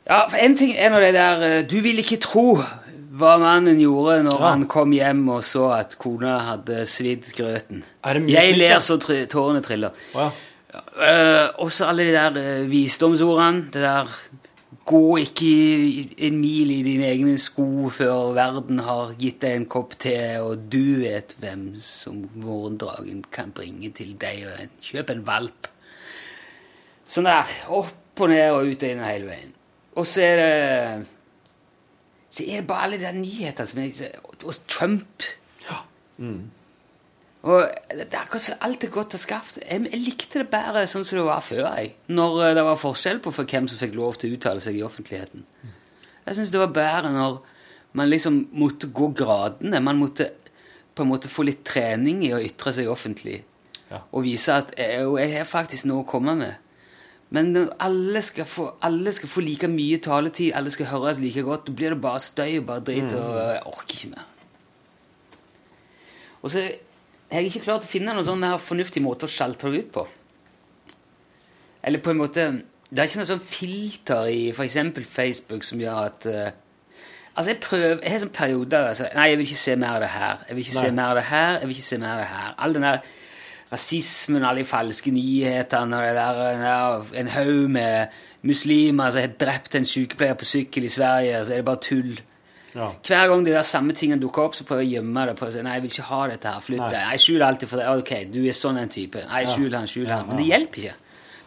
[0.08, 2.46] Ja, for en ting er nå det der eh, Du vil ikke tro
[3.12, 4.50] hva mannen gjorde når Ja.
[4.54, 7.82] han kom hjem og så at kona hadde svidd grøten.
[8.32, 9.92] Jeg ler så tr tårene triller.
[10.16, 10.30] Ja.
[10.72, 13.66] Eh, også alle de der uh, visdomsordene.
[13.68, 14.08] Det der
[14.88, 15.50] Gå ikke
[16.26, 20.64] en mil i dine egne sko før verden har gitt deg en kopp te, og
[20.72, 24.46] du vet hvem som morgendragen kan bringe til deg.
[24.48, 25.68] Og en, kjøp en valp.
[27.12, 27.52] Sånn der.
[27.68, 29.52] Opp og ned og ut og inn hele veien.
[30.00, 31.06] Og så er det
[32.32, 35.28] Så er det bare alle de nyhetene som er Og Trump.
[37.42, 39.58] Og det er akkurat alt er godt og skaft.
[39.62, 41.64] Jeg, jeg likte det bedre sånn som det var før.
[41.74, 41.94] jeg.
[42.14, 44.78] Når eh, det var forskjell på for hvem som fikk lov til å uttale seg
[44.78, 45.46] i offentligheten.
[46.22, 47.40] Jeg syns det var bedre når
[47.98, 49.82] man liksom måtte gå gradene.
[49.82, 50.30] Man måtte
[50.94, 53.40] på en måte få litt trening i å ytre seg offentlig.
[53.90, 54.04] Ja.
[54.14, 56.60] Og vise at jeg, jeg har faktisk noe å komme med.
[57.32, 61.64] Men alle skal, få, alle skal få like mye taletid, alle skal høres like godt,
[61.66, 63.14] da blir det bare støy og bare drit.
[63.16, 64.26] og Jeg orker ikke mer.
[66.42, 66.66] Og så
[67.32, 70.04] har jeg ikke klart å finne noen sånn fornuftig måte å skjelte det ut på.
[71.82, 72.42] Eller på en måte
[72.92, 74.76] Det er ikke noe sånn filter i f.eks.
[75.10, 76.50] Facebook som gjør at uh,
[77.32, 80.04] Altså, jeg prøver Jeg har sånn perioder altså, Nei, jeg vil ikke se mer av
[80.04, 80.44] det her.
[80.48, 81.52] Jeg vil ikke se mer av det her.
[81.56, 82.54] Jeg vil ikke se mer av det her.
[82.58, 82.98] All den der
[83.72, 89.32] rasismen, alle de falske nyhetene og det der, der En haug med muslimer som har
[89.40, 92.20] drept en sykepleier på sykkel i Sverige, så er det bare tull.
[92.72, 92.88] Ja.
[93.04, 95.34] Hver gang de der samme tingene dukker opp, så prøver jeg å gjemme det.
[95.36, 96.64] på å si, Nei, jeg vil ikke ha dette her.
[96.64, 96.94] Flytt deg.
[96.96, 97.88] skjuler skjul alltid for det.
[98.00, 99.24] Ok, du er sånn en type.
[99.28, 100.24] Nei, skjul han, skjul han.
[100.30, 100.94] Men det hjelper ikke.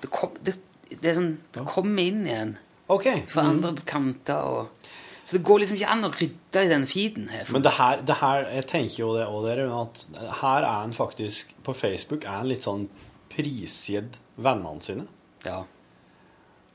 [0.04, 0.56] Det, kom, det,
[1.02, 2.54] det sånn, det kommer inn igjen
[2.94, 3.10] Ok.
[3.32, 4.46] fra andre kanter.
[4.46, 4.92] og...
[5.26, 7.30] Så det går liksom ikke an å rydde i den feeden.
[7.34, 7.48] her.
[7.50, 10.04] Men det her, det her jeg tenker jo det òg, dere, at
[10.44, 12.86] her er en faktisk På Facebook er en litt sånn
[13.34, 15.08] prisgitt vennene sine.
[15.42, 15.64] Ja.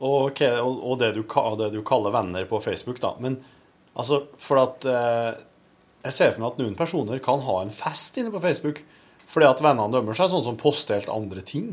[0.00, 1.22] Og, okay, og, og det, du,
[1.60, 3.14] det du kaller venner på Facebook, da.
[3.22, 3.38] Men
[3.98, 5.30] altså, for at eh,
[6.06, 8.82] Jeg ser for meg at noen personer kan ha en fest inne på Facebook
[9.30, 11.68] fordi at vennene dømmer seg, sånn som poster helt andre ting.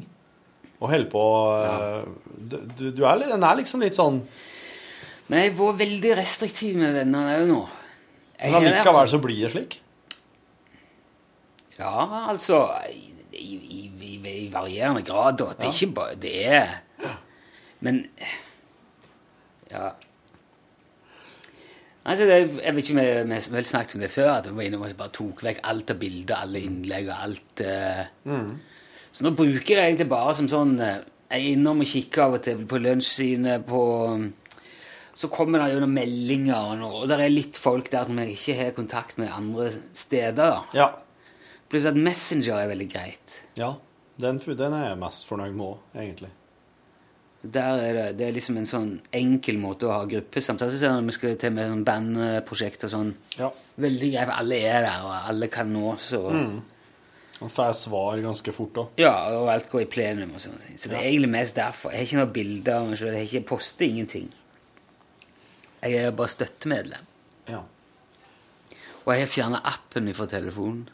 [0.77, 1.23] Og holder på
[1.63, 1.77] ja.
[2.37, 4.19] du, du, du er, Den er liksom litt sånn
[5.25, 7.61] Men jeg har vært veldig restriktiv med vennene òg nå.
[8.37, 9.17] Jeg Men likevel altså.
[9.17, 9.79] så blir det slik.
[11.79, 12.59] Ja, altså
[12.89, 14.13] I, i, i,
[14.45, 15.49] i varierende grad, da.
[15.57, 16.75] Det er ikke bare Det er
[17.85, 18.03] Men
[19.71, 19.95] Ja.
[22.07, 24.55] Altså, det, jeg vet ikke om vi har vel snakket om det før, at vi
[24.55, 28.03] var innom og bare tok vekk alt av bilder, alle innlegg og alt eh.
[29.11, 32.23] Så nå bruker jeg det egentlig bare som sånn eh, Jeg er innom og kikker
[32.23, 33.81] av og til på lunsjsidene på
[35.17, 38.21] Så kommer det jo noen meldinger, og, noe, og det er litt folk der som
[38.21, 40.37] jeg ikke har kontakt med andre steder.
[40.37, 40.63] da.
[40.77, 40.87] Ja.
[41.67, 43.41] Pluss at Messenger er veldig greit.
[43.59, 43.73] ja.
[44.17, 46.29] Den, den er jeg mest fornøyd med òg, egentlig.
[47.41, 51.05] Der er det, det er liksom en sånn enkel måte å ha gruppesamtaler jeg når
[51.05, 53.11] vi skal til med sånn bandprosjekt og sånn.
[53.37, 53.51] Ja.
[53.77, 56.09] Veldig greit, for alle er der, og alle kan nås.
[56.17, 56.39] Og,
[57.37, 58.97] Man får svar ganske fort òg.
[58.97, 60.79] Ja, og alt går i plenum og sånne ting.
[60.81, 61.93] Så det er egentlig mest derfor.
[61.93, 63.11] Jeg har ikke noen bilder av meg sjøl.
[63.13, 64.31] Jeg har ikke poster ingenting.
[65.83, 67.11] Jeg er bare støttemedlem.
[67.51, 67.61] Ja.
[69.03, 70.87] Og jeg har fjerna appen fra telefonen.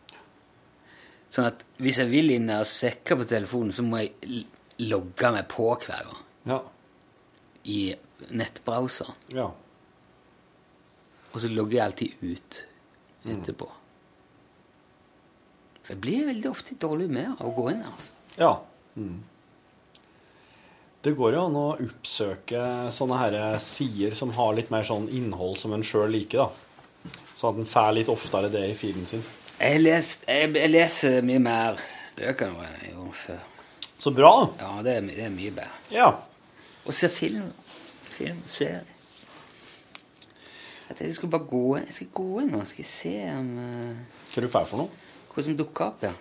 [1.31, 4.43] Sånn at hvis jeg vil inn og sekke på telefonen, så må jeg
[4.83, 6.59] logge meg på hver gang Ja.
[7.63, 7.95] i
[8.29, 9.13] nettbrowser.
[9.33, 9.51] ja.
[11.33, 12.57] Og så logger jeg alltid ut
[13.33, 13.65] etterpå.
[15.81, 17.79] For jeg blir veldig ofte i dårlig humør av å gå inn.
[17.89, 18.11] Altså.
[18.37, 18.51] Ja.
[18.93, 19.23] Mm.
[21.03, 22.61] Det går jo an å oppsøke
[22.95, 27.09] sånne her sider som har litt mer sånn innhold som en sjøl liker, da.
[27.35, 29.25] Sånn at en får litt oftere det i feeden sin.
[29.57, 31.81] Jeg, lest, jeg, jeg leser mye mer
[32.15, 33.41] bøker nå enn jeg gjorde før.
[34.05, 34.31] Så bra!
[34.61, 35.81] Ja, det er, det er mye bedre.
[35.91, 36.07] Ja.
[36.85, 37.47] Og ser film.
[38.13, 38.83] Film, serie.
[40.83, 41.87] Jeg tenkte jeg skulle bare gå inn.
[41.87, 42.65] Jeg skal gå inn nå.
[42.69, 44.99] Skal jeg se om uh, Hva du får for noe?
[45.33, 46.13] hva som dukker opp, ja.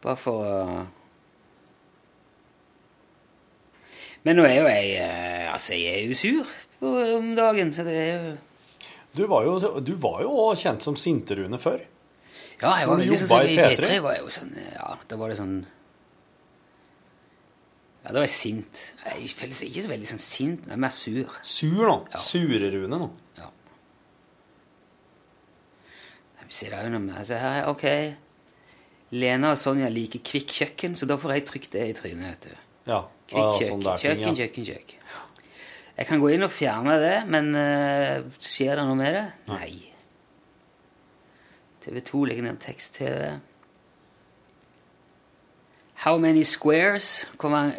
[0.00, 0.86] Bare for å
[4.24, 7.84] Men nå er jo jeg uh, Altså, jeg er jo sur på, om dagen, så
[7.84, 8.30] det er jo
[9.18, 11.82] Du var jo, du var jo kjent som Sinterune før.
[12.60, 13.76] Ja, jeg var veldig sånn i i P3?
[13.82, 15.58] P3 var jeg jo sånn Ja, da var det sånn
[18.00, 18.80] Ja, da var jeg sint.
[19.04, 21.34] Jeg føler ikke så veldig sånn sint, jeg er mer sur.
[21.44, 21.96] Sur nå.
[22.14, 22.22] Ja.
[22.24, 23.08] Surerune nå.
[23.36, 23.50] Ja.
[26.46, 27.12] Vi ser det jo meg.
[27.12, 27.86] vi altså, her, Ok.
[29.10, 32.30] Lena og Sonja liker Kvikk kjøkken, så da får jeg trykt det i trynet.
[32.30, 32.64] vet du.
[32.92, 33.00] Ja.
[33.26, 34.38] Kvikk ja, kjøkken, sånn kjøkken, kjøkken, ja.
[34.40, 34.96] kjøkken, kjøkken.
[36.00, 39.24] Jeg kan gå inn og fjerne det, men uh, skjer det noe med det?
[39.50, 39.72] Nei.
[41.84, 43.34] TV 2 legger ned tekst-TV.
[46.04, 47.26] How many squares?
[47.40, 47.74] Hvor mange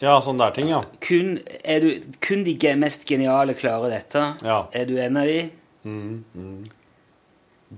[0.00, 0.80] Ja, sånne der ting, ja.
[1.02, 1.38] Kun,
[1.82, 1.88] du,
[2.22, 4.20] kun de mest geniale klarer dette.
[4.46, 4.60] Ja.
[4.72, 5.40] Er du en av de?
[5.82, 6.66] Mm,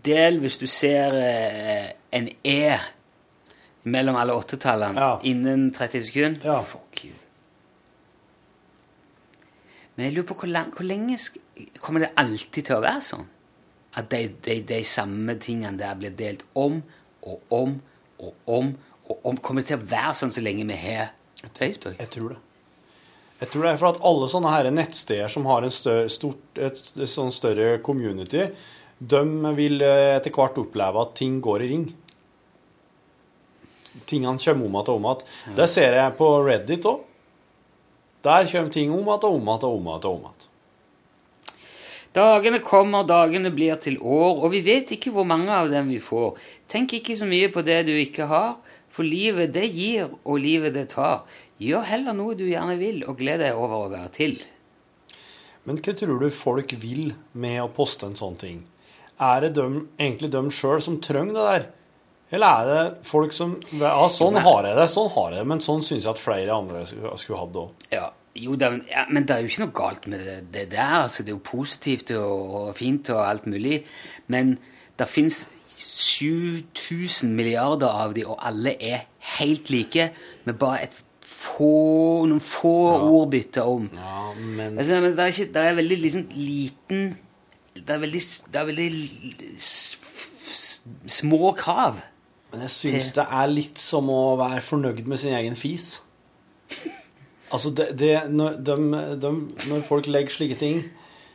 [0.05, 2.77] Del hvis du ser eh, en E
[3.85, 5.15] mellom alle åttetallene Ja.
[5.25, 6.45] innen 30 sekunder.
[6.45, 6.61] Ja.
[6.63, 7.15] Fuck you.
[9.97, 11.17] Men jeg lurer på hvor, lang, hvor lenge
[11.81, 13.27] kommer det alltid til å være sånn?
[13.97, 16.83] At de, de, de samme tingene der blir delt om
[17.23, 17.81] og om
[18.21, 18.75] og om
[19.25, 19.39] om.
[19.43, 21.11] Kommer til å være sånn så lenge vi har
[21.57, 21.99] Facebook?
[21.99, 22.41] Jeg tror det.
[23.41, 26.43] Jeg tror det er for at alle sånne her nettsteder som har en større, stort,
[26.61, 28.51] et, et sånn større community,
[29.01, 29.23] de
[29.57, 31.87] vil eh, etter hvert oppleve at ting går i ring.
[34.05, 35.57] Tingene kommer om igjen og om igjen.
[35.57, 37.07] Det ser jeg på Reddit òg.
[38.21, 40.05] Der kommer ting om igjen og om igjen og om igjen.
[40.05, 40.47] og om igjen.
[42.11, 46.01] Dagene kommer, dagene blir til år, og vi vet ikke hvor mange av dem vi
[46.03, 46.35] får.
[46.69, 48.57] Tenk ikke så mye på det du ikke har,
[49.01, 51.23] for livet det gir, og livet det tar.
[51.61, 54.35] Gjør heller noe du gjerne vil, og gled deg over å være til.
[55.65, 58.63] Men hva tror du folk vil med å poste en sånn ting?
[59.21, 61.67] Er det dem, egentlig dem sjøl som trenger det der?
[62.37, 65.61] Eller er det folk som Ja, sånn har jeg det, sånn har jeg det, men
[65.65, 67.87] sånn syns jeg at flere andre skulle skulle hatt det òg.
[67.93, 68.07] Ja,
[68.39, 70.95] jo, det, er- ja, men det er jo ikke noe galt med det, det der.
[71.03, 73.81] Altså, det er jo positivt og, og fint og alt mulig.
[74.33, 74.55] Men
[75.01, 75.43] det fins
[75.81, 79.07] 7000 milliarder av de, og alle er
[79.39, 80.11] helt like,
[80.45, 80.99] med bare et
[81.31, 82.75] få, noen få
[83.07, 83.89] ord bytta om.
[83.95, 87.19] Ja, men Altså, men det, er ikke, det er veldig liksom, liten
[87.75, 88.21] Det er veldig,
[88.53, 88.89] det er veldig
[91.07, 92.01] små krav.
[92.51, 95.99] Men jeg syns det er litt som å være fornøyd med sin egen fis.
[97.51, 98.75] Altså, det, det, når, de,
[99.19, 99.31] de,
[99.67, 100.85] når folk legger slike ting,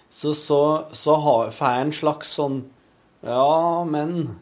[0.07, 0.59] så, så,
[0.95, 2.61] så har, får jeg en slags sånn
[3.25, 4.35] Ja, men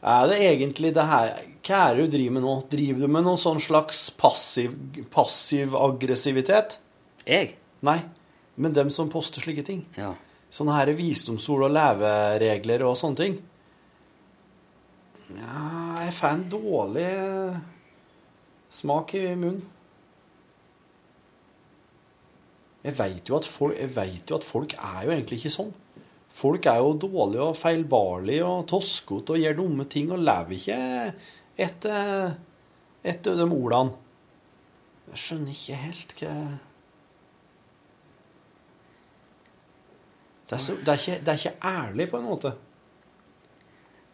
[0.00, 1.30] er det egentlig det her
[1.64, 2.54] Hva er det du driver med nå?
[2.72, 4.74] Driver du med noen sånn slags passiv,
[5.12, 6.78] passiv aggressivitet?
[7.28, 7.54] Jeg?
[7.84, 7.98] Nei,
[8.60, 9.84] men dem som poster slike ting.
[9.96, 10.14] Ja.
[10.50, 13.36] Sånne her visdomsord og leveregler og sånne ting.
[15.36, 15.66] Ja,
[16.00, 17.10] jeg får en dårlig
[18.80, 19.62] smak i munnen.
[22.80, 25.74] Jeg veit jo, jo at folk er jo egentlig ikke sånn.
[26.30, 30.78] Folk er jo dårlige og feilbarlige og toskete og gjør dumme ting og lever ikke
[31.60, 32.34] etter,
[33.02, 33.96] etter de ordene.
[35.10, 36.34] Jeg skjønner ikke helt hva
[40.50, 42.50] det er, så, det, er ikke, det er ikke ærlig, på en måte.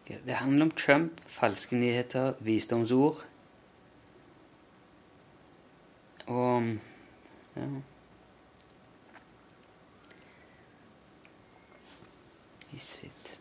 [0.05, 3.23] Det handler om Trump, falske nyheter, visdomsord.
[6.27, 6.67] Og
[7.55, 7.69] ja.
[12.77, 13.37] Isfit.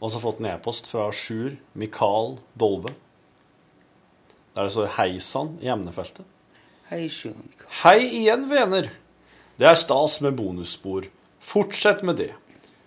[0.00, 2.94] Og så fått en e-post fra Sjur Mikael Dolve.
[4.56, 6.26] Der det står 'Hei sann' i emnefeltet.
[6.90, 7.36] Hei, Sjur.
[7.84, 8.90] Hei igjen, venner!
[9.56, 11.06] Det er stas med bonusspor.
[11.38, 12.32] Fortsett med det.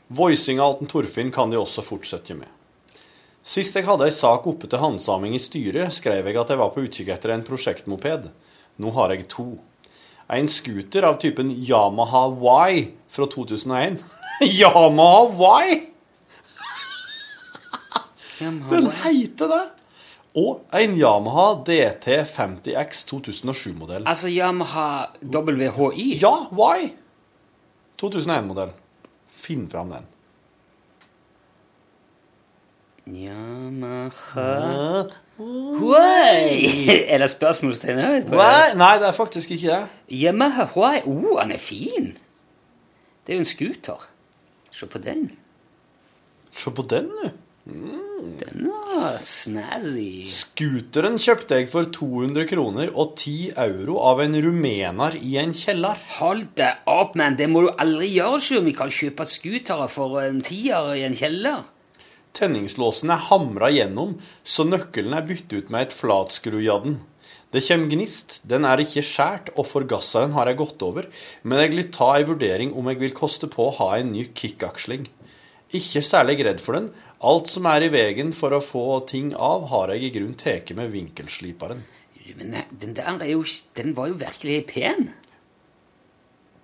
[0.10, 2.50] Voicinga til Torfinn kan de også fortsette med.
[3.44, 6.74] Sist jeg hadde ei sak oppe til handsaming i styret, skrev jeg at jeg var
[6.74, 8.30] på utkikk etter en prosjektmoped.
[8.80, 9.60] Nå har jeg to.
[10.30, 14.04] En scooter av typen Yamaha Y fra 2001.
[14.62, 15.90] Yamaha Y!
[18.40, 19.64] Den heter det!
[20.36, 24.04] Og en Yamaha DT50X 2007-modell.
[24.08, 26.20] Altså Yamaha WHI?
[26.22, 26.94] Ja, Y!
[28.02, 28.72] 2001-modell.
[29.30, 30.06] Finn fram den.
[33.08, 35.04] Yamaha
[35.38, 36.64] Why?
[37.12, 38.76] Er det spørsmålstegn her?
[38.76, 39.88] nei, det er faktisk ikke det.
[40.24, 41.02] Yamaha Why?
[41.06, 42.18] Oh, han er fin!
[43.28, 44.10] Det er jo en scooter.
[44.74, 45.28] Se på den.
[46.54, 47.30] Se på den, du.
[47.64, 50.26] Den var snazzy.
[50.28, 56.02] Scooteren kjøpte jeg for 200 kroner og 10 euro av en rumener i en kjeller.
[56.18, 57.38] Hold deg opp, man.
[57.40, 58.66] Det må du aldri gjøre, Sjur.
[58.66, 61.64] Vi kan kjøpe scootere for en tier i en kjeller.
[62.34, 66.98] Tenningslåsen er hamra gjennom, så nøkkelen er byttet ut med et flatskrujadden.
[67.54, 71.06] Det kommer gnist, den er ikke skjært, og forgasseren har jeg gått over,
[71.46, 74.26] men jeg vil ta ei vurdering om jeg vil koste på å ha en ny
[74.34, 75.06] kickaksling.
[75.74, 76.92] Ikke særlig redd for den.
[77.24, 80.74] Alt som er i veien for å få ting av, har jeg i grunn tatt
[80.78, 81.86] med vinkelsliperen.
[82.40, 83.44] Men den der er jo
[83.76, 85.12] Den var jo virkelig pen.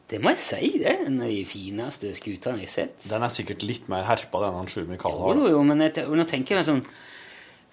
[0.09, 0.89] Det må jeg si, det.
[0.89, 3.07] er En av de fineste skutene jeg har sett.
[3.11, 5.37] Den er sikkert litt mer herpa, den han Sjur Mikael har.
[5.37, 6.81] jo, jo, men jeg, nå tenker jeg sånn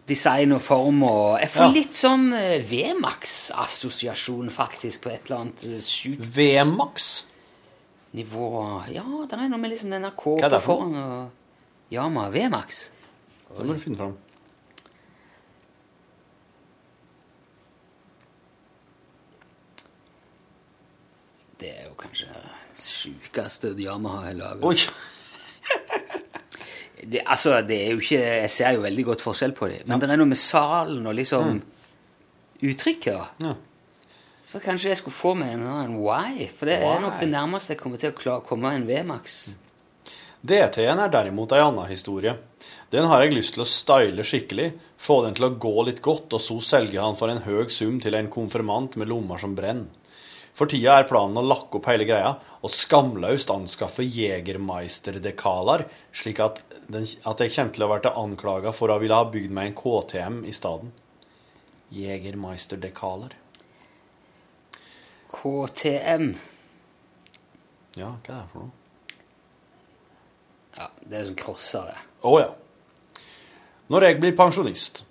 [0.08, 1.72] design og form og Jeg får ja.
[1.74, 7.08] litt sånn eh, Vemax-assosiasjon, faktisk, på et eller annet eh, sjukt Vemax?
[8.16, 8.46] Nivå
[8.94, 12.86] Ja, det er noe med liksom denne K på foran og Yama Vemax.
[13.50, 14.16] Det må du finne fram.
[21.60, 24.74] Det er jo kanskje det sjukeste Yamaha har laga.
[26.96, 29.82] Det, altså, det er jo ikke Jeg ser jo veldig godt forskjell på dem.
[29.90, 31.58] Men det er noe med salen og liksom
[32.64, 33.42] uttrykket.
[33.44, 33.52] Ja.
[34.48, 36.48] For kanskje jeg skulle få meg en sånn why?
[36.56, 39.36] For det er nok det nærmeste jeg kommer til å klare, komme en VMAX.
[40.46, 42.36] DT-en er derimot ei anna historie.
[42.92, 46.30] Den har jeg lyst til å style skikkelig, få den til å gå litt godt,
[46.38, 49.90] og så selge han for en høg sum til en konfirmant med lommer som brenner.
[50.56, 52.30] For tida er planen å lakke opp hele greia
[52.64, 55.84] og skamløst anskaffe Jegermeister-dekaler,
[56.16, 56.62] slik at,
[56.92, 59.78] den, at jeg kommer til å bli anklaga for å ville ha bygd meg en
[59.78, 60.90] KTM i stedet.
[61.94, 63.36] Jegermeister-dekaler.
[65.30, 66.32] KTM.
[67.96, 68.72] Ja, hva er det for noe?
[70.76, 72.00] Ja, det er sånn crosser, det.
[72.28, 72.50] Å ja.
[73.92, 75.04] Når jeg blir pensjonist.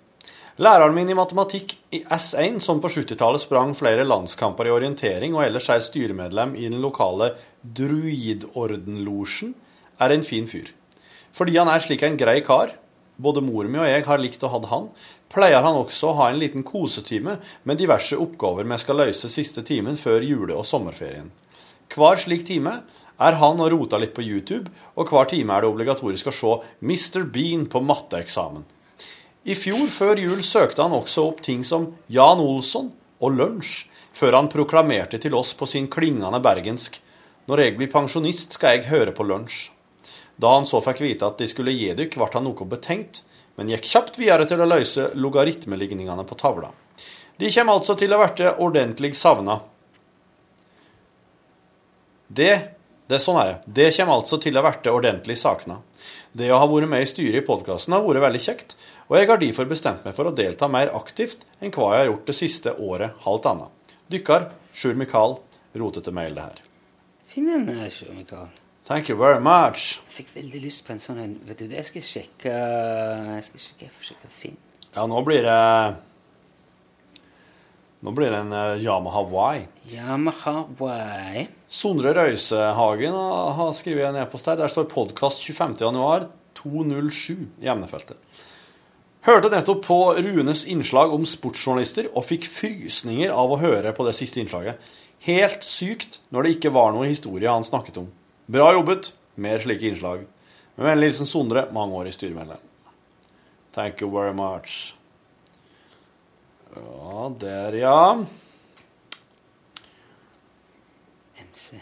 [0.62, 5.44] Læreren min i matematikk i S1, som på 70-tallet sprang flere landskamper i orientering og
[5.44, 9.52] ellers er styremedlem i den lokale druidordenlosjen,
[10.00, 10.70] er en fin fyr.
[11.36, 12.72] Fordi han er slik en grei kar,
[13.20, 14.88] både mor mi og jeg har likt å ha han,
[15.32, 17.36] pleier han også å ha en liten kosetime
[17.68, 21.28] med diverse oppgaver vi skal løse siste timen før jule- og sommerferien.
[21.92, 22.80] Hver slik time
[23.16, 26.54] er han og rota litt på YouTube, og hver time er det obligatorisk å se
[26.80, 27.24] Mr.
[27.32, 28.64] Bean på matteeksamen.
[29.46, 34.40] I fjor før jul søkte han også opp ting som Jan Olsson og lunsj, før
[34.40, 37.02] han proklamerte til oss på sin klingende bergensk
[37.46, 39.75] Når jeg blir pensjonist, skal jeg høre på lunsj.
[40.36, 43.22] Da han så fikk vite at de skulle gi dykk, ble han noe betenkt,
[43.56, 46.72] men gikk kjapt videre til å løse logaritmeligningene på tavla.
[47.36, 49.60] De kommer altså til å bli ordentlig savna.
[52.28, 52.52] Det,
[53.06, 53.56] det er sånn er det.
[53.78, 55.80] Det kommer altså til å bli ordentlig sakna.
[56.36, 58.76] Det å ha vært med i styret i podkasten har vært veldig kjekt,
[59.08, 62.10] og jeg har derfor bestemt meg for å delta mer aktivt enn hva jeg har
[62.10, 63.96] gjort det siste året, halvt annet.
[64.12, 65.38] Dykkar, Sjur Mikael,
[65.80, 66.62] rotete mail det her.
[67.32, 68.52] Finn den, eh, Sjur Mikael.
[68.86, 69.98] Thank you very much.
[70.06, 71.32] Jeg fikk veldig lyst på en sånn en.
[71.48, 74.54] Vet du, det jeg skal sjekke Jeg skal sjekke, jeg sjekke Finn.
[74.94, 75.56] Ja, nå blir det
[78.06, 79.66] Nå blir det en eh, Yamaha Y.
[79.90, 81.48] Yamaha Y.
[81.66, 83.16] Sondre Røisehagen
[83.58, 84.54] har skrevet en e-post her.
[84.60, 88.14] Der står podkast 25.1.207 i emnefeltet.
[89.26, 94.14] Hørte nettopp på Runes innslag om sportsjournalister og fikk frysninger av å høre på det
[94.14, 94.78] siste innslaget.
[95.26, 98.08] Helt sykt når det ikke var noe historie han snakket om.
[98.46, 99.12] Bra jobbet.
[99.34, 100.26] Mer slike innslag.
[100.76, 102.62] Med vennlig hilsen Sondre, mangeårig styremedlem.
[103.74, 104.94] Thank you very much.
[106.76, 108.24] Ja, der, ja.
[111.42, 111.80] MC.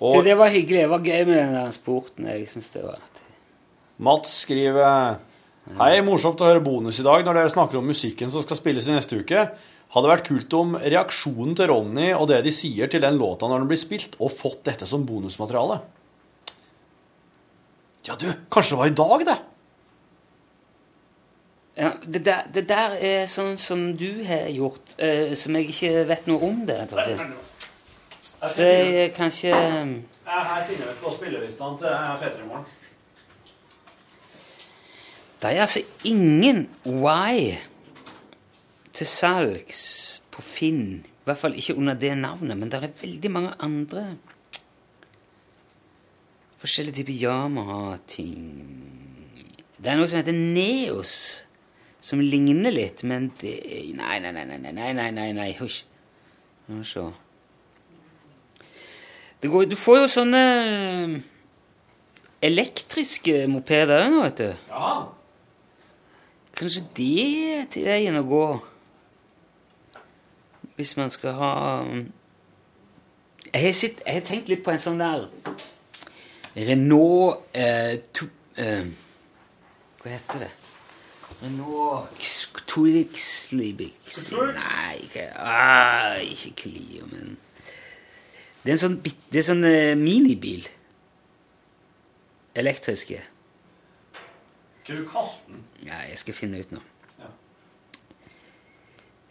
[0.00, 0.82] Og Du, det var hyggelig.
[0.82, 2.26] Det var gøy med den der sporten.
[2.26, 3.24] Jeg synes det var artig.
[3.96, 5.16] Mats skriver
[5.80, 8.86] Hei, morsomt å høre bonus i dag når dere snakker om musikken som skal spilles
[8.86, 9.48] i neste uke.
[9.94, 13.62] Hadde vært kult om reaksjonen til Ronny og det de sier til den låta når
[13.62, 15.78] den blir spilt, og fått dette som bonusmateriale.
[18.06, 19.36] Ja, du, kanskje det var i dag, det?
[21.76, 26.06] Ja, det, der, det der er sånn som du har gjort, eh, som jeg ikke
[26.08, 26.78] vet noe om det.
[26.88, 27.26] tror jeg.
[28.46, 29.54] Så jeg kan ikke
[30.26, 32.66] Her finner vi på spillelistene til P3 Morgen.
[35.42, 37.58] Det er altså ingen Y
[38.96, 39.82] til salgs
[40.32, 41.04] på Finn.
[41.04, 44.06] I hvert fall ikke under det navnet, men det er veldig mange andre
[46.62, 48.46] forskjellige typer Yamaha-ting.
[49.76, 51.12] Det er noe som heter Neos,
[52.00, 53.58] som ligner litt, men det
[53.96, 55.50] Nei, nei, nei, nei, nei, nei, nei, nei.
[55.58, 55.82] Hysj.
[56.68, 57.04] La oss se.
[59.42, 60.42] Det går, du får jo sånne
[62.46, 64.70] elektriske mopeder òg nå, vet du.
[64.72, 64.94] Ja.
[66.56, 67.12] Kanskje det
[67.58, 68.46] er til veien å gå
[70.76, 71.52] hvis man skal ha
[73.52, 75.26] Jeg har, sitt, jeg har tenkt litt på en sånn der
[76.56, 78.28] Renault eh, to,
[78.60, 78.86] eh,
[80.02, 80.52] Hva heter det?
[81.42, 82.08] Renault
[82.66, 87.36] Twixlibix Nei, ikke, ah, ikke Clio, men
[88.64, 90.64] Det er en sånn, det er sånn eh, minibil.
[92.58, 93.20] Elektriske.
[94.82, 95.60] Hva du kalte den?
[95.86, 96.80] Ja, jeg skal finne ut nå.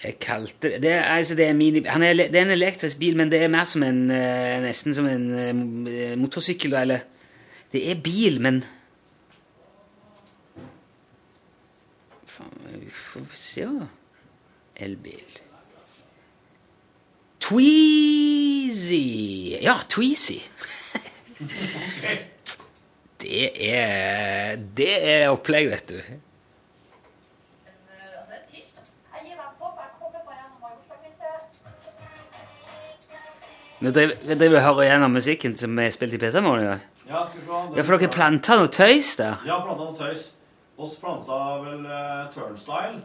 [0.06, 3.00] Jeg kalte det det er, altså, det, er mini, han er, det er en elektrisk
[3.02, 6.74] bil, men det er mer som en eh, Nesten som en eh, mo- motorsykkel.
[6.78, 7.00] Eller
[7.74, 8.62] Det er bil, men
[12.30, 13.66] Faen, vi får se
[14.76, 15.40] Elbil.
[17.40, 19.04] Tweezy!
[19.64, 20.40] Ja, Tweezy.
[23.22, 26.00] det er Det er opplegg, vet du.
[33.80, 36.84] Nå driver og hører gjennom musikken som er spilt i P3-morgen i dag.
[37.10, 37.58] Ja, skal vi se.
[37.76, 39.42] Ja, for dere planta noe tøys der.
[39.46, 40.30] Ja, planta noe tøys.
[40.80, 43.02] Oss planta vel uh, Turnstyle.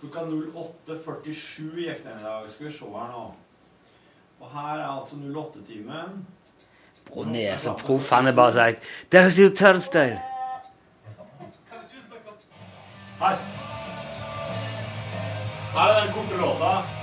[0.00, 2.44] Klokka 08.47 gikk den i dag.
[2.52, 3.24] Skal vi se her nå.
[4.40, 6.20] Og her er altså 08-timen.
[7.16, 8.12] Ronny er så proff.
[8.12, 10.20] Han er bare sagt er jo Turnstyle!
[13.20, 13.36] Her.
[15.74, 16.99] Her er den korte låta.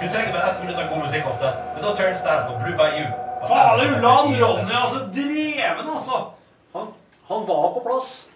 [0.00, 1.48] Du trenger bare ett minutt av god musikk ofte.
[1.74, 3.08] Men da turns Turnstile på Blue by You.
[3.48, 4.98] Fader, land Ronny, altså.
[5.12, 6.20] Dreven, altså.
[6.72, 6.86] Han,
[7.28, 8.28] han var på plass.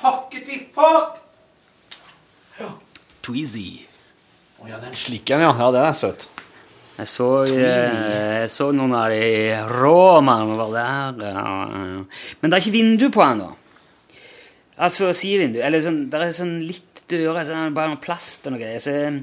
[0.00, 1.18] Fuckety fuck!
[3.26, 3.86] Tweezy.
[4.60, 5.50] Å ja, den slikken, ja.
[5.58, 6.28] Ja, den er søt.
[7.00, 7.90] Jeg så, jeg,
[8.42, 11.34] jeg så noen av de råmene var der.
[12.40, 14.20] Men det er ikke vindu på den, da.
[14.86, 15.58] Altså sidevindu.
[15.64, 19.20] Eller sånn, det er sånn litt dører, sånn, bare noe plast og noe greier.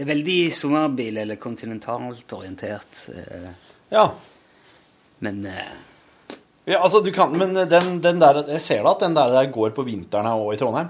[0.00, 3.02] Det er veldig sommerbil- eller kontinentalt orientert.
[3.12, 3.50] eh.
[3.92, 4.06] Ja.
[5.18, 5.74] Men eh,
[6.64, 9.50] ja altså, du kan, men den, den der, jeg ser da at den der, der
[9.52, 10.88] går på vinteren òg i Trondheim.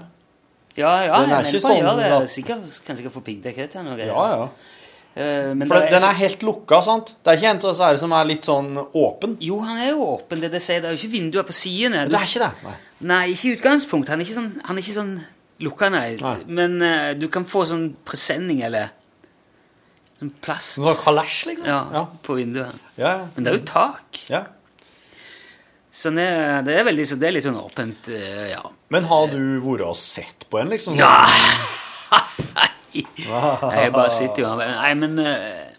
[0.77, 2.05] ja, ja, Den er jeg ikke sånn det.
[2.21, 3.97] at- Sikkert, kan sikkert få piggdekk til noe.
[3.99, 4.47] Ja, ja.
[5.17, 7.13] Eh, men For det den er helt lukka, sant?
[7.19, 9.35] Det er ikke en av disse som er litt sånn åpen.
[9.41, 10.39] Jo, han er jo åpen.
[10.39, 12.07] Det, det, er jo ikke vinduer på sidene.
[12.07, 12.51] Det er ikke det.
[12.63, 12.77] Nei.
[13.11, 14.07] Nei, ikke i utgangspunkt.
[14.07, 15.13] Han er ikke sånn, han er ikke sånn
[15.59, 16.15] lukka, nei.
[16.15, 16.37] Nei.
[16.47, 18.95] Men uh, du kan få sånn presenning eller
[20.21, 21.67] sånn plast Noe kalesj, liksom?
[21.67, 22.05] ja, Ja.
[22.23, 22.73] på vinduet.
[22.97, 23.27] Ja, ja.
[23.35, 24.21] Men det er jo tak.
[24.31, 24.45] ja.
[25.91, 26.23] Så det,
[26.63, 28.61] det er veldig så det er litt sånn åpent, eh, ja.
[28.95, 30.95] Men har du vært og sett på en, liksom?
[30.95, 31.25] Ja!
[32.93, 34.71] Jeg bare sitter jo her.
[34.75, 35.69] Nei, men eh,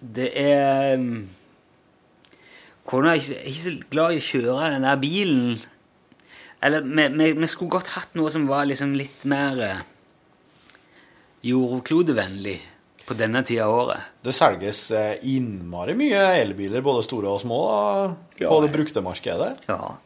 [0.00, 1.28] Det er um,
[2.88, 5.60] Kona er ikke, så glad i å kjøre den der bilen.
[6.64, 9.82] Eller vi, vi, vi skulle godt hatt noe som var liksom litt mer eh,
[11.42, 12.58] jordklodevennlig
[13.06, 14.10] på denne tida av året.
[14.22, 18.14] Det selges eh, innmari mye elbiler, både store og små, da,
[18.44, 18.48] Ja.
[18.52, 19.52] på det brukte markedet.
[19.68, 19.96] Ja.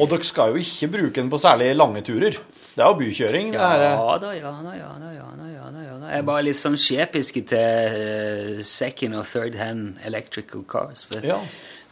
[0.00, 2.38] Og dere skal jo ikke bruke den på særlig lange turer.
[2.76, 3.50] Det er jo bykjøring.
[3.54, 3.60] eh.
[3.60, 6.06] Ja da, ja da, ja da, ja da, ja da, ja da.
[6.12, 11.04] Jeg er bare litt sånn skjepisk til eh, second og third hand electrical cars.
[11.04, 11.40] For Ja.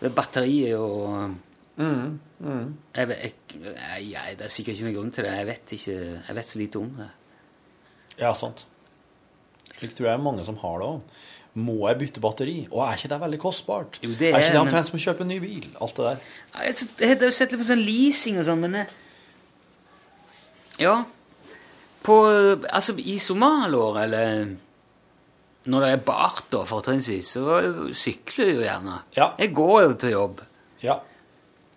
[0.00, 1.34] Det er batteriet og
[1.76, 2.66] Mm, mm.
[2.94, 3.32] jeg, jeg,
[4.12, 5.32] jeg, Det er sikkert ikke noen grunn til det.
[5.34, 5.94] Jeg vet, ikke,
[6.28, 7.08] jeg vet så lite om det.
[8.20, 8.66] Ja, sant.
[9.74, 11.00] Slik tror jeg mange som har det òg.
[11.54, 12.54] Må jeg bytte batteri?
[12.72, 13.98] Og er ikke det veldig kostbart?
[14.02, 15.68] Jo, det er, er, ikke det men- omtrent som å kjøpe en ny bil?
[15.82, 16.22] Alt det der.
[16.54, 18.94] Nei, Jeg har jo sett litt på sånn leasing og sånn, men eh,
[20.82, 21.04] Ja.
[22.04, 22.16] På
[22.70, 24.56] Altså, i sommerhalvåret, eller
[25.66, 27.60] når det er bart, da, fortrinnsvis, så
[27.96, 28.96] sykler jeg jo gjerne.
[29.16, 29.30] Ja.
[29.38, 30.42] Jeg går jo til jobb.
[30.82, 30.98] Ja.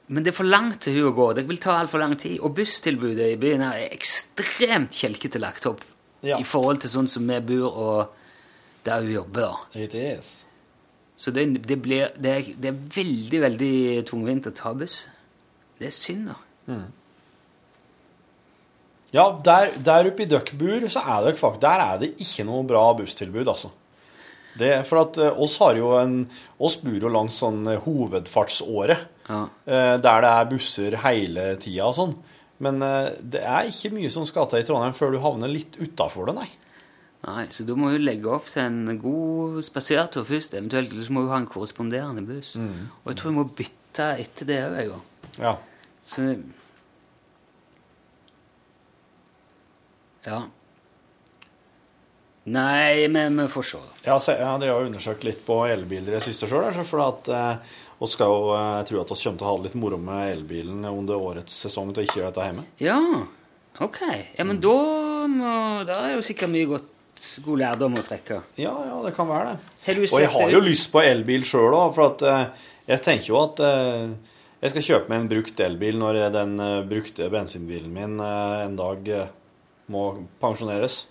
[0.10, 1.28] Men det er for langt til hun å gå.
[1.36, 2.40] Det vil ta altfor lang tid.
[2.42, 5.86] Og busstilbudet i byen er ekstremt kjelkete lagt opp
[6.26, 6.40] Ja.
[6.42, 8.14] i forhold til sånn som vi bor og
[8.88, 9.42] der hun jobber.
[9.74, 9.82] da.
[9.84, 10.46] It is.
[11.18, 13.74] Så det, det, blir, det, er, det er veldig, veldig
[14.06, 15.08] tungvint å ta buss.
[15.78, 16.78] Det er synd, da.
[19.16, 22.66] Ja, der, der oppe i Døkkbur så er det faktisk Der er det ikke noe
[22.68, 23.70] bra busstilbud, altså.
[24.58, 26.16] Det for at eh, oss har jo en
[26.66, 28.98] oss bor jo langs sånn hovedfartsåre,
[29.30, 29.44] Ja.
[29.70, 32.16] eh, der det er busser hele tida og sånn.
[32.64, 35.78] Men eh, det er ikke mye som skal til i Trondheim før du havner litt
[35.78, 36.50] utafor det, nei.
[37.28, 40.54] Nei, Så da må hun legge opp til en god spasertur først.
[40.58, 42.54] Eventuelt så må hun ha en korresponderende buss.
[42.56, 44.94] Og jeg tror hun må bytte etter det òg.
[45.42, 45.58] Ja.
[46.06, 46.30] Så
[50.28, 50.42] Ja.
[52.48, 53.80] Nei, men vi får se.
[54.06, 56.70] Ja, så, ja, Dere har jo undersøkt litt på elbiler i det siste sjøl.
[56.88, 59.56] For at eh, vi skal jo eh, jeg tror at vi kommer til å ha
[59.58, 62.68] det litt moro med elbilen under årets sesong til å ikke gjøre dette hjemme.
[62.84, 63.00] Ja,
[63.84, 64.00] ok.
[64.38, 64.78] Ja, men da
[65.32, 66.94] må Da er jo sikkert mye godt,
[67.46, 68.42] god lærdom å trekke.
[68.62, 69.98] Ja, ja, det kan være det.
[70.12, 73.42] Og jeg har jo lyst på elbil sjøl òg, for at eh, jeg tenker jo
[73.42, 74.16] at eh,
[74.58, 78.78] jeg skal kjøpe meg en brukt elbil når den eh, brukte bensinbilen min eh, en
[78.80, 79.28] dag eh,
[79.94, 80.04] må
[80.42, 81.04] pensjoneres.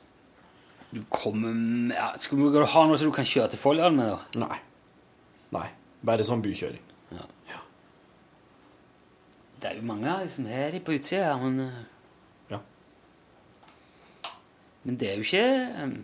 [0.91, 1.53] Du kommer
[1.95, 4.47] ja, Skal du ha noe som du kan kjøre til Folldal med, da?
[4.47, 4.59] Nei.
[5.55, 5.69] Nei.
[6.05, 6.83] Bare sånn bykjøring.
[9.57, 11.85] Det er jo mange av de som de på utsida her, men eh,
[12.53, 12.59] Ja.
[14.85, 15.47] Men det er jo ikke
[15.83, 15.95] eh,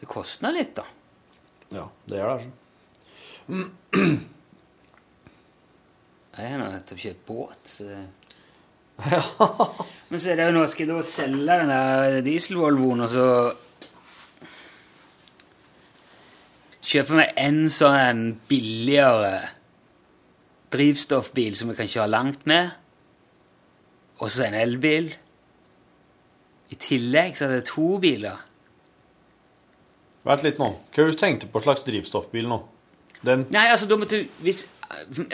[0.00, 0.84] Det koster litt, da.
[1.74, 2.34] Ja, det gjør det.
[2.36, 2.50] altså.
[6.40, 7.88] Jeg har nettopp kjøpt båt, så
[9.10, 9.22] Ja.
[10.10, 13.26] Men så er det jo nå skal jeg da selge den der diesel-Volvoen, og så
[16.90, 19.34] kjøpe meg en sånn billigere
[20.74, 22.70] drivstoffbil som jeg kan kjøre langt med,
[24.20, 25.10] og så en elbil.
[26.70, 28.42] I tillegg så er det to biler.
[30.26, 30.68] Vent litt nå.
[30.92, 32.60] Hva du tenkt på slags drivstoffbil nå?
[33.24, 34.62] Den Nei, altså, da måtte du hvis,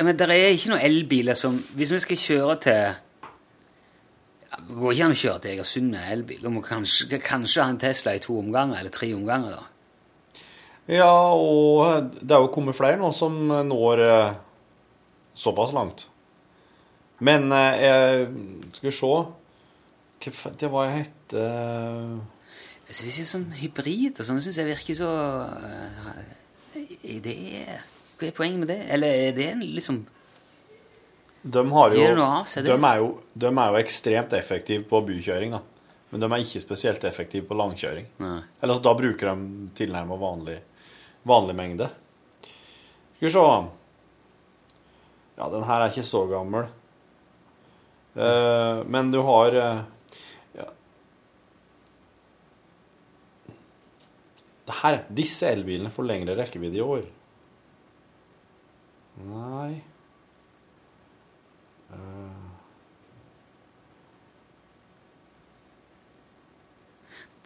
[0.03, 4.97] Men det er ikke noen elbiler som Hvis vi skal kjøre til ja, Det går
[4.97, 6.41] ikke an å kjøre til Egersund med elbil.
[6.43, 9.76] Du må kanskje, kanskje ha en Tesla i to omganger, eller tre omganger, da.
[10.87, 13.35] Ja, og det er jo kommet flere nå som
[13.67, 14.37] når eh,
[15.35, 16.07] såpass langt.
[17.19, 18.29] Men eh,
[18.77, 21.45] Skal vi se Hva Det var jeg hette
[22.91, 25.13] Jeg det er sånn hybrid og sånn, syns jeg virker så
[26.77, 27.37] er det,
[28.19, 28.83] Hva er poenget med det?
[28.93, 30.03] Eller er det en liksom
[31.41, 32.05] De har jo
[32.51, 35.63] seg, de er, jo, de er jo ekstremt effektive på bykjøring, da.
[36.11, 38.07] Men de er ikke spesielt effektive på langkjøring.
[38.23, 38.39] Nei.
[38.61, 40.57] Eller altså, da bruker de tilnærmet vanlig,
[41.27, 41.91] vanlig mengde.
[43.17, 43.47] Skal vi se
[45.37, 46.69] Ja, den her er ikke så gammel.
[48.17, 49.81] Eh, men du har uh,
[50.57, 50.69] ja.
[54.65, 57.05] Det her, Disse elbilene får lengre rekkevidde i år.
[59.27, 59.83] Nei
[61.93, 62.43] uh.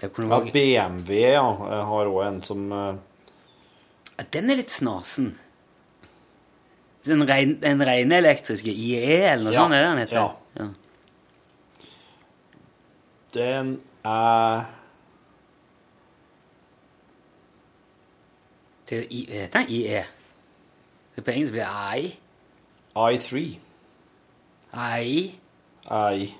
[0.01, 0.09] Ja,
[0.53, 2.70] BMW ja, jeg har òg en som
[4.20, 5.30] Ja, Den er litt snasen.
[7.06, 8.98] Den, rein, den rene elektriske IE,
[9.32, 10.36] eller noe Ja, sånt, er det den heter?
[10.60, 10.66] ja.
[13.34, 13.70] Den
[14.04, 14.66] er
[18.90, 20.04] Det heter den IE?
[21.16, 22.10] Det på engelsk blir I.
[22.96, 23.36] I3.
[24.74, 25.38] I.
[25.90, 26.34] I.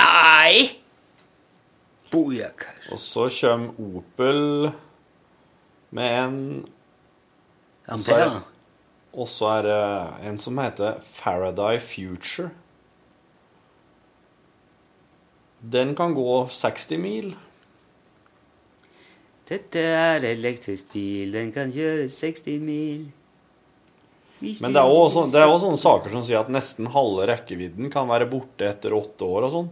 [0.00, 0.70] I.
[2.92, 4.70] Og så kommer Opel
[5.90, 6.68] med en
[7.90, 8.42] Og så er-
[9.50, 12.50] er det en som heter Faraday Future.
[15.60, 17.34] Den kan gå 60 mil.
[19.50, 23.08] Dette er elektrisk bil, den kan kjøre 60 mil.
[24.40, 27.90] Men det er også, det er også sånne saker som sier at nesten halve rekkevidden
[27.92, 29.70] kan være borte etter åtte år og sånn.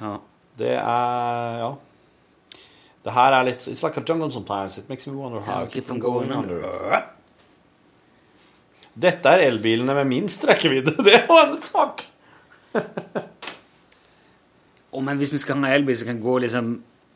[0.00, 0.14] Ja.
[0.56, 1.72] Det er Ja.
[3.02, 4.78] Det her er litt It's like a jungle sometimes.
[4.78, 6.62] It makes me wonder how I keep on going under.
[8.94, 10.94] Dette er elbilene med minst rekkevidde.
[11.06, 12.04] Det er jo en sak!
[14.92, 16.74] Å, men hvis vi skal ha elbil som kan gå liksom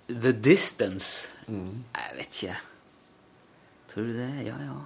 [0.09, 1.84] the distance Mm.
[1.95, 2.55] Jeg vet ikke.
[3.89, 4.30] Tror du det?
[4.49, 4.78] Ja, ja.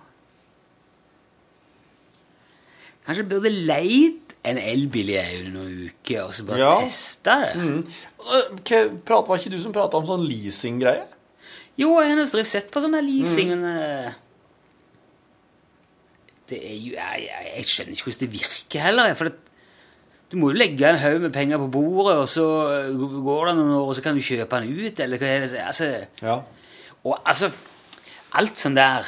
[3.06, 5.20] Kanskje burde leid en elbil i
[5.52, 6.70] noen uker og så bare Ja.
[6.80, 7.56] teste det?
[7.56, 7.82] Mm.
[8.20, 11.04] Hva- prat- Var ikke du som prata om sånn leasing-greie?
[11.76, 13.60] Jo, jeg har drevet sett på sånn leasing, Mm.
[13.60, 14.12] men eh,
[16.50, 19.14] det er jo, jeg, jeg, jeg skjønner ikke hvordan det virker heller.
[19.14, 19.36] For det,
[20.30, 22.46] du må jo legge en haug med penger på bordet, og så
[22.90, 25.52] går det noen år, og så kan du kjøpe den ut, eller hva er det?
[25.62, 25.90] Altså,
[26.22, 26.40] Ja.
[27.04, 27.52] og altså
[28.32, 29.02] Alt sånn der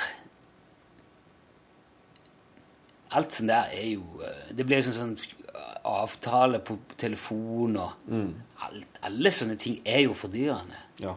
[3.18, 5.38] Alt sånn der er jo eh, Det blir jo sånn, sånn
[5.84, 8.34] avtale på telefon og Mm.
[8.62, 10.78] alt, Alle sånne ting er jo fordyrende.
[11.02, 11.16] Ja.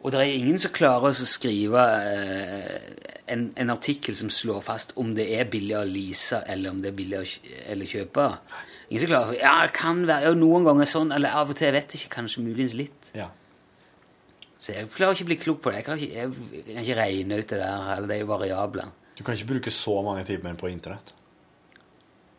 [0.00, 2.76] Og det er ingen som klarer å skrive eh,
[3.28, 6.92] en, en artikkel som slår fast om det er billig å lease eller om det
[6.92, 7.26] er billig å
[7.74, 8.28] eller kjøpe.
[8.88, 11.58] Ingen som klarer å Ja, det kan være ja, noen ganger sånn, eller av og
[11.60, 13.10] til, jeg vet ikke, kanskje muligens litt.
[13.18, 13.28] Ja.
[14.60, 15.82] Så jeg klarer ikke å bli klok på det.
[15.82, 18.96] Jeg kan ikke, jeg, jeg kan ikke regne ut det der, eller de variablene.
[19.20, 21.10] Du kan ikke bruke så mange timer på internett.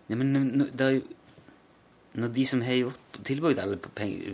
[0.09, 1.01] Nei, men det er jo
[2.17, 3.77] Når de som har gjort, tilbrukt alle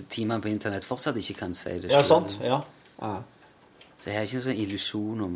[0.10, 2.08] timene på internett, fortsatt ikke kan si det Ja, selv.
[2.08, 2.38] sant?
[2.42, 2.62] Ja.
[3.02, 3.12] ja.
[3.98, 5.36] Så jeg har ikke en sånn illusjon om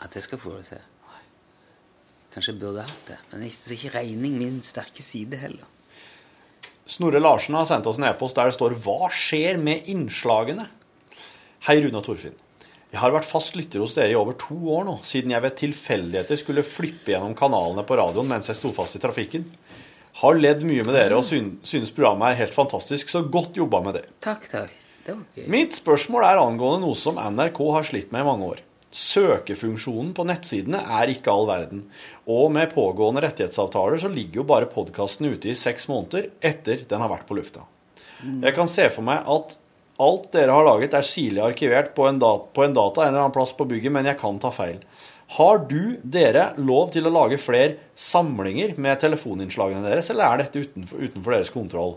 [0.00, 0.86] at jeg skal få det til.
[2.32, 3.18] Kanskje jeg burde hatt det.
[3.32, 5.66] Men jeg er ikke regning min sterke side heller.
[6.86, 10.68] Snorre Larsen har sendt oss en e-post der det står 'Hva skjer med innslagene?'
[11.66, 12.38] Hei, Runa Torfinn.
[12.94, 15.56] Jeg har vært fast lytter hos dere i over to år nå, siden jeg ved
[15.58, 19.48] tilfeldigheter skulle flippe gjennom kanalene på radioen mens jeg sto fast i trafikken.
[20.20, 23.98] Har ledd mye med dere og synes programmet er helt fantastisk, så godt jobba med
[23.98, 24.04] det.
[24.22, 24.76] Takk, takk.
[25.02, 25.48] Det var gøy.
[25.50, 28.62] Mitt spørsmål er angående noe som NRK har slitt med i mange år.
[28.94, 31.82] Søkefunksjonen på nettsidene er ikke all verden,
[32.30, 37.02] og med pågående rettighetsavtaler så ligger jo bare podkasten ute i seks måneder etter den
[37.02, 37.66] har vært på lufta.
[38.22, 39.58] Jeg kan se for meg at
[40.02, 43.26] alt dere har laget er sirlig arkivert på en, data, på en data en eller
[43.26, 44.80] annen plass på bygget, men jeg kan ta feil.
[45.36, 50.64] Har du, dere, lov til å lage flere samlinger med telefoninnslagene deres, eller er dette
[50.66, 51.96] utenfor, utenfor deres kontroll?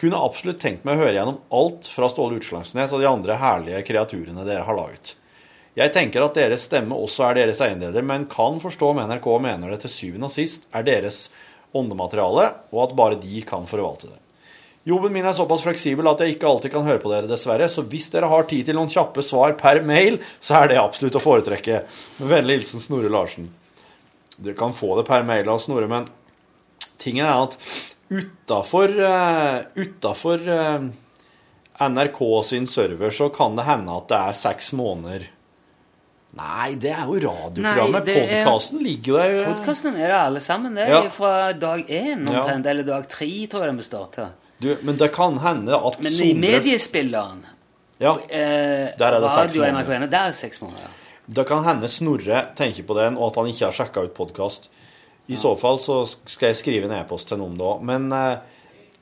[0.00, 3.82] Kunne absolutt tenkt meg å høre gjennom alt fra Ståle Utslagsnes og de andre herlige
[3.88, 5.16] kreaturene dere har laget.
[5.76, 9.72] Jeg tenker at deres stemme også er deres eiendeler, men kan forstå om NRK mener
[9.72, 11.26] det til syvende og sist er deres
[11.76, 14.18] åndemateriale, og at bare de kan forvalte det.
[14.84, 17.84] Jobben min er såpass fleksibel at jeg ikke alltid kan høre på dere, dessverre, så
[17.86, 21.22] hvis dere har tid til noen kjappe svar per mail, så er det absolutt å
[21.22, 21.84] foretrekke.
[22.18, 23.46] Med vennlig hilsen Snorre Larsen.
[24.42, 26.08] Dere kan få det per mail av Snorre, men
[26.98, 27.54] tingen er at
[28.12, 28.90] utafor
[29.78, 30.88] Utafor eh,
[31.82, 35.28] NRK sin server så kan det hende at det er seks måneder
[36.32, 38.06] Nei, det er jo radioprogrammet.
[38.08, 39.50] Podkasten ligger jo der.
[39.50, 40.78] Podkasten er det alle sammen.
[40.78, 41.10] Det er Ja.
[41.12, 42.46] fra dag én Ja.
[42.56, 44.30] eller dag tre, tror jeg den de starta.
[44.62, 47.42] Du, men det kan hende at Men i mediespilleren,
[47.98, 50.06] ja, eh, Der er det seks måneder.
[50.06, 50.98] Der er det seks måneder.
[51.26, 54.68] Det kan hende Snorre tenker på den, og at han ikke har sjekka ut podkast.
[55.30, 57.76] I så fall så skal jeg skrive en e-post til noen da.
[57.82, 58.42] Men eh,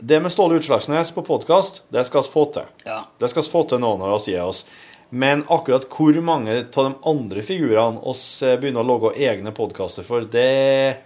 [0.00, 2.68] det med Ståle Utslagsnes på podkast, det skal vi få til.
[2.84, 3.02] Ja.
[3.18, 4.66] Det skal vi få til nå når vi gir oss.
[5.10, 10.06] Men akkurat hvor mange av de andre figurene oss eh, begynner å lage egne podkaster
[10.06, 11.00] for, det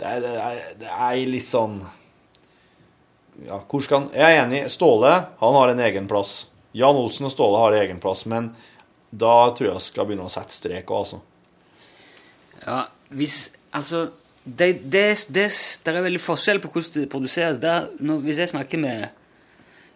[0.00, 0.34] det det,
[0.80, 1.80] det er litt sånn
[3.46, 4.64] Ja, hvor skal han Jeg er enig.
[4.72, 6.46] Ståle, han har en egen plass.
[6.76, 8.52] Jan Olsen og Ståle har egen plass, men
[9.10, 11.22] da tror jeg jeg skal begynne å sette strek òg, altså.
[12.66, 12.82] Ja,
[13.16, 14.08] hvis Altså,
[14.42, 15.46] det, det, det,
[15.84, 17.60] det er veldig forskjell på hvordan det produseres.
[17.62, 19.04] Der, når, hvis jeg snakker med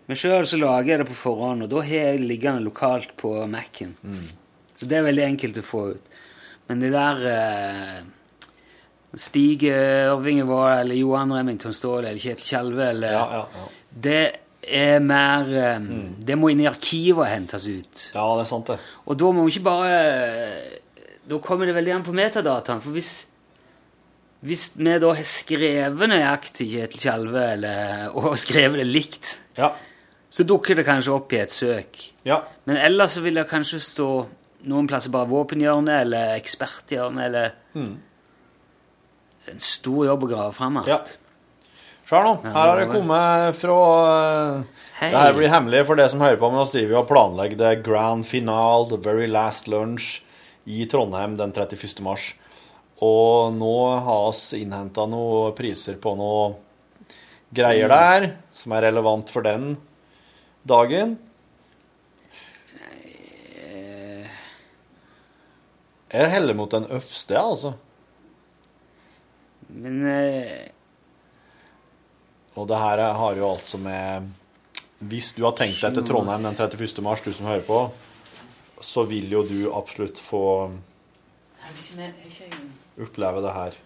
[0.06, 3.14] meg sjøl, så lager jeg det på forhånd, og da har jeg det liggende lokalt
[3.20, 3.96] på Mac-en.
[4.76, 6.12] Så det er veldig enkelt å få ut.
[6.68, 7.98] Men det der eh,
[9.20, 13.66] Stig Ørvinge var, eller Johan Remington Ståhl eller Kjetil Kjelve, eller Ja, ja, ja.
[14.06, 14.22] Det
[14.64, 15.44] er mer
[15.84, 16.14] mm.
[16.24, 18.04] Det må inn i arkivet og hentes ut.
[18.14, 18.78] Ja, det er sant, det.
[19.06, 19.98] Og da må vi ikke bare
[21.28, 22.80] Da kommer det veldig an på metadataen.
[22.84, 23.10] For hvis,
[24.44, 29.70] hvis vi da har skrevet nøyaktig Kjetil Kjelve eller, og skrevet det likt, Ja.
[30.34, 32.00] så dukker det kanskje opp i et søk.
[32.26, 32.40] Ja.
[32.66, 34.08] Men ellers så vil det kanskje stå
[34.66, 37.94] noen plasser bare våpenhjørne eller eksperthjørne eller Mm.
[39.50, 40.88] En stor jobb å grave fram alt.
[40.88, 41.00] Ja.
[42.04, 42.34] Se nå.
[42.44, 45.10] Her har det kommet fra eh, Hei.
[45.10, 47.72] Det her blir hemmelig for det som hører på, men vi driver og planlegger det
[47.86, 50.20] grand finale, the very last lunch,
[50.64, 52.00] i Trondheim den 31.
[52.04, 52.30] mars.
[53.04, 53.76] Og nå
[54.06, 56.54] har vi innhenta noen priser på noe
[57.54, 59.74] greier der, som er relevant for den
[60.64, 61.16] dagen.
[66.14, 67.74] Jeg heller mot den øverste, altså.
[69.74, 70.70] Men eh,
[72.54, 74.30] Og det her har jo altså med
[75.10, 77.02] Hvis du har tenkt deg til Trondheim den 31.
[77.02, 77.80] mars, du som hører på,
[78.80, 80.70] så vil jo du absolutt få
[83.00, 83.76] oppleve det her.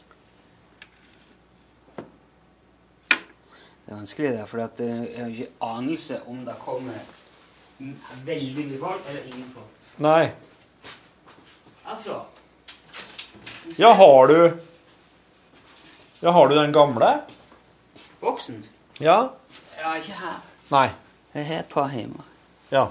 [3.89, 6.99] Det er vanskelig, det, for eh, jeg har ikke anelse om det kommer
[8.27, 9.79] veldig mye folk eller ingen folk.
[10.05, 10.31] Nei.
[11.89, 12.21] Altså
[13.79, 14.68] Ja, har du
[16.21, 17.21] Ja, har du den gamle?
[18.21, 18.65] Boksen?
[18.99, 19.19] Ja?
[19.79, 20.39] Ja, ikke her.
[20.73, 20.89] Nei.
[21.35, 22.25] Jeg har et par hjemme.
[22.73, 22.89] Ja.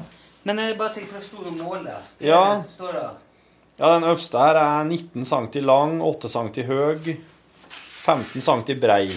[0.48, 2.06] Men jeg bare tenker på det store mål der.
[2.24, 2.44] Ja.
[2.72, 3.10] Står der.
[3.78, 7.18] Ja, den øverste her er 19 cm lang, 8 cm høy,
[8.06, 9.12] 15 cm brei.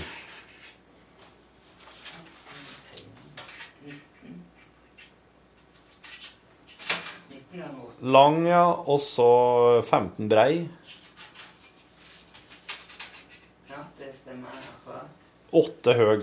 [8.00, 9.30] Lang, ja, og så
[9.84, 10.68] 15 brei.
[13.70, 15.08] Ja, det stemmer akkurat.
[15.52, 16.20] 8 høg.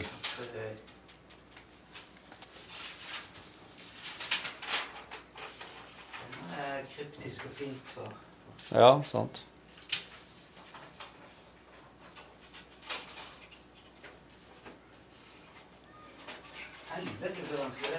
[6.21, 7.84] Den er kryptisk og fint.
[7.84, 8.13] For.
[8.71, 9.43] Ja, sant.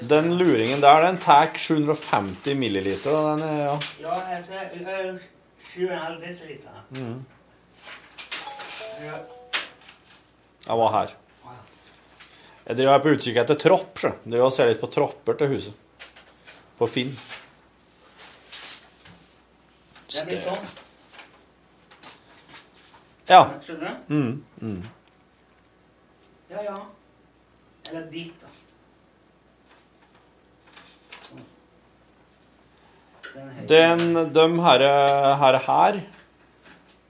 [0.08, 3.10] Den luringen der, den tar 750 milliliter.
[3.10, 3.78] da, Den er, ja.
[4.00, 5.20] Ja, jeg ser øh,
[5.76, 6.86] 7,5 desiliter.
[6.90, 7.24] Mm.
[9.04, 9.37] Ja.
[10.68, 11.14] Jeg var her.
[12.68, 13.94] Jeg driver på utkikk etter tropp.
[13.96, 14.10] sjø.
[14.12, 16.04] Jeg driver og ser litt på tropper til huset.
[16.76, 17.14] På Finn.
[20.12, 20.68] Det blir sånn.
[23.28, 23.40] Ja.
[23.64, 24.12] Skjønner du?
[24.12, 24.84] Mm, mm.
[26.52, 26.76] Ja, ja.
[27.88, 28.52] Eller dit, da.
[33.68, 34.84] Den de her,
[35.40, 36.00] her, her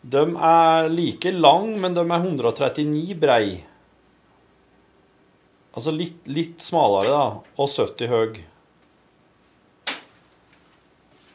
[0.08, 3.58] De er like lang, men de er 139 brei.
[5.76, 7.24] Altså litt, litt smalere, da.
[7.60, 8.40] Og 70 høy.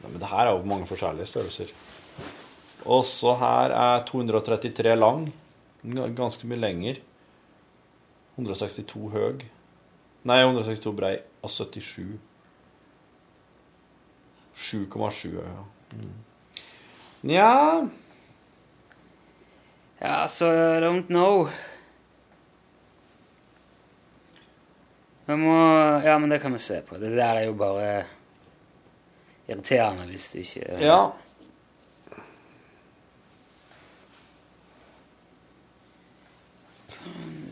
[0.02, 1.72] Nei, men det her er jo mange forskjellige størrelser.
[2.84, 5.28] Og så her er 233 lang.
[6.18, 7.00] Ganske mye lenger.
[8.36, 9.46] 162 høg.
[10.28, 11.16] Nei, 162 brei.
[11.44, 12.18] Og 77.
[14.54, 15.62] 7,7 ja.
[15.94, 16.12] Mm.
[20.04, 21.46] Ja, så I don't know.
[25.24, 25.54] Jeg må
[26.04, 26.98] Ja, men det kan vi se på.
[27.00, 28.04] Det der er jo bare
[29.48, 30.98] irriterende hvis du ikke Ja.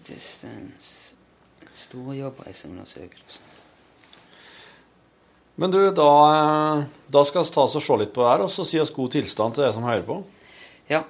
[0.04, 1.14] Distance.
[5.56, 8.44] Men du, da, eh, da skal vi ta oss og se litt på det her,
[8.44, 10.20] og så si oss god tilstand til dere som hører på.
[10.90, 11.02] Ja.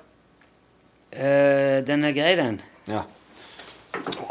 [1.13, 2.61] Eh, den er grei, den.
[2.89, 3.03] Ja.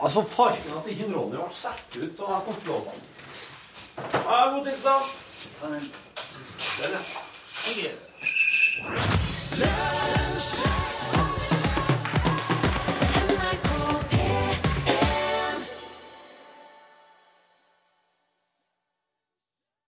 [0.02, 3.02] Altså, farken at ikke Ronny ble satt ut og kontrollen.
[3.98, 5.04] Ha Ja, god tilstand.
[5.62, 5.72] Den,
[6.82, 6.92] Den,
[7.84, 7.92] ja.
[9.66, 10.81] ja.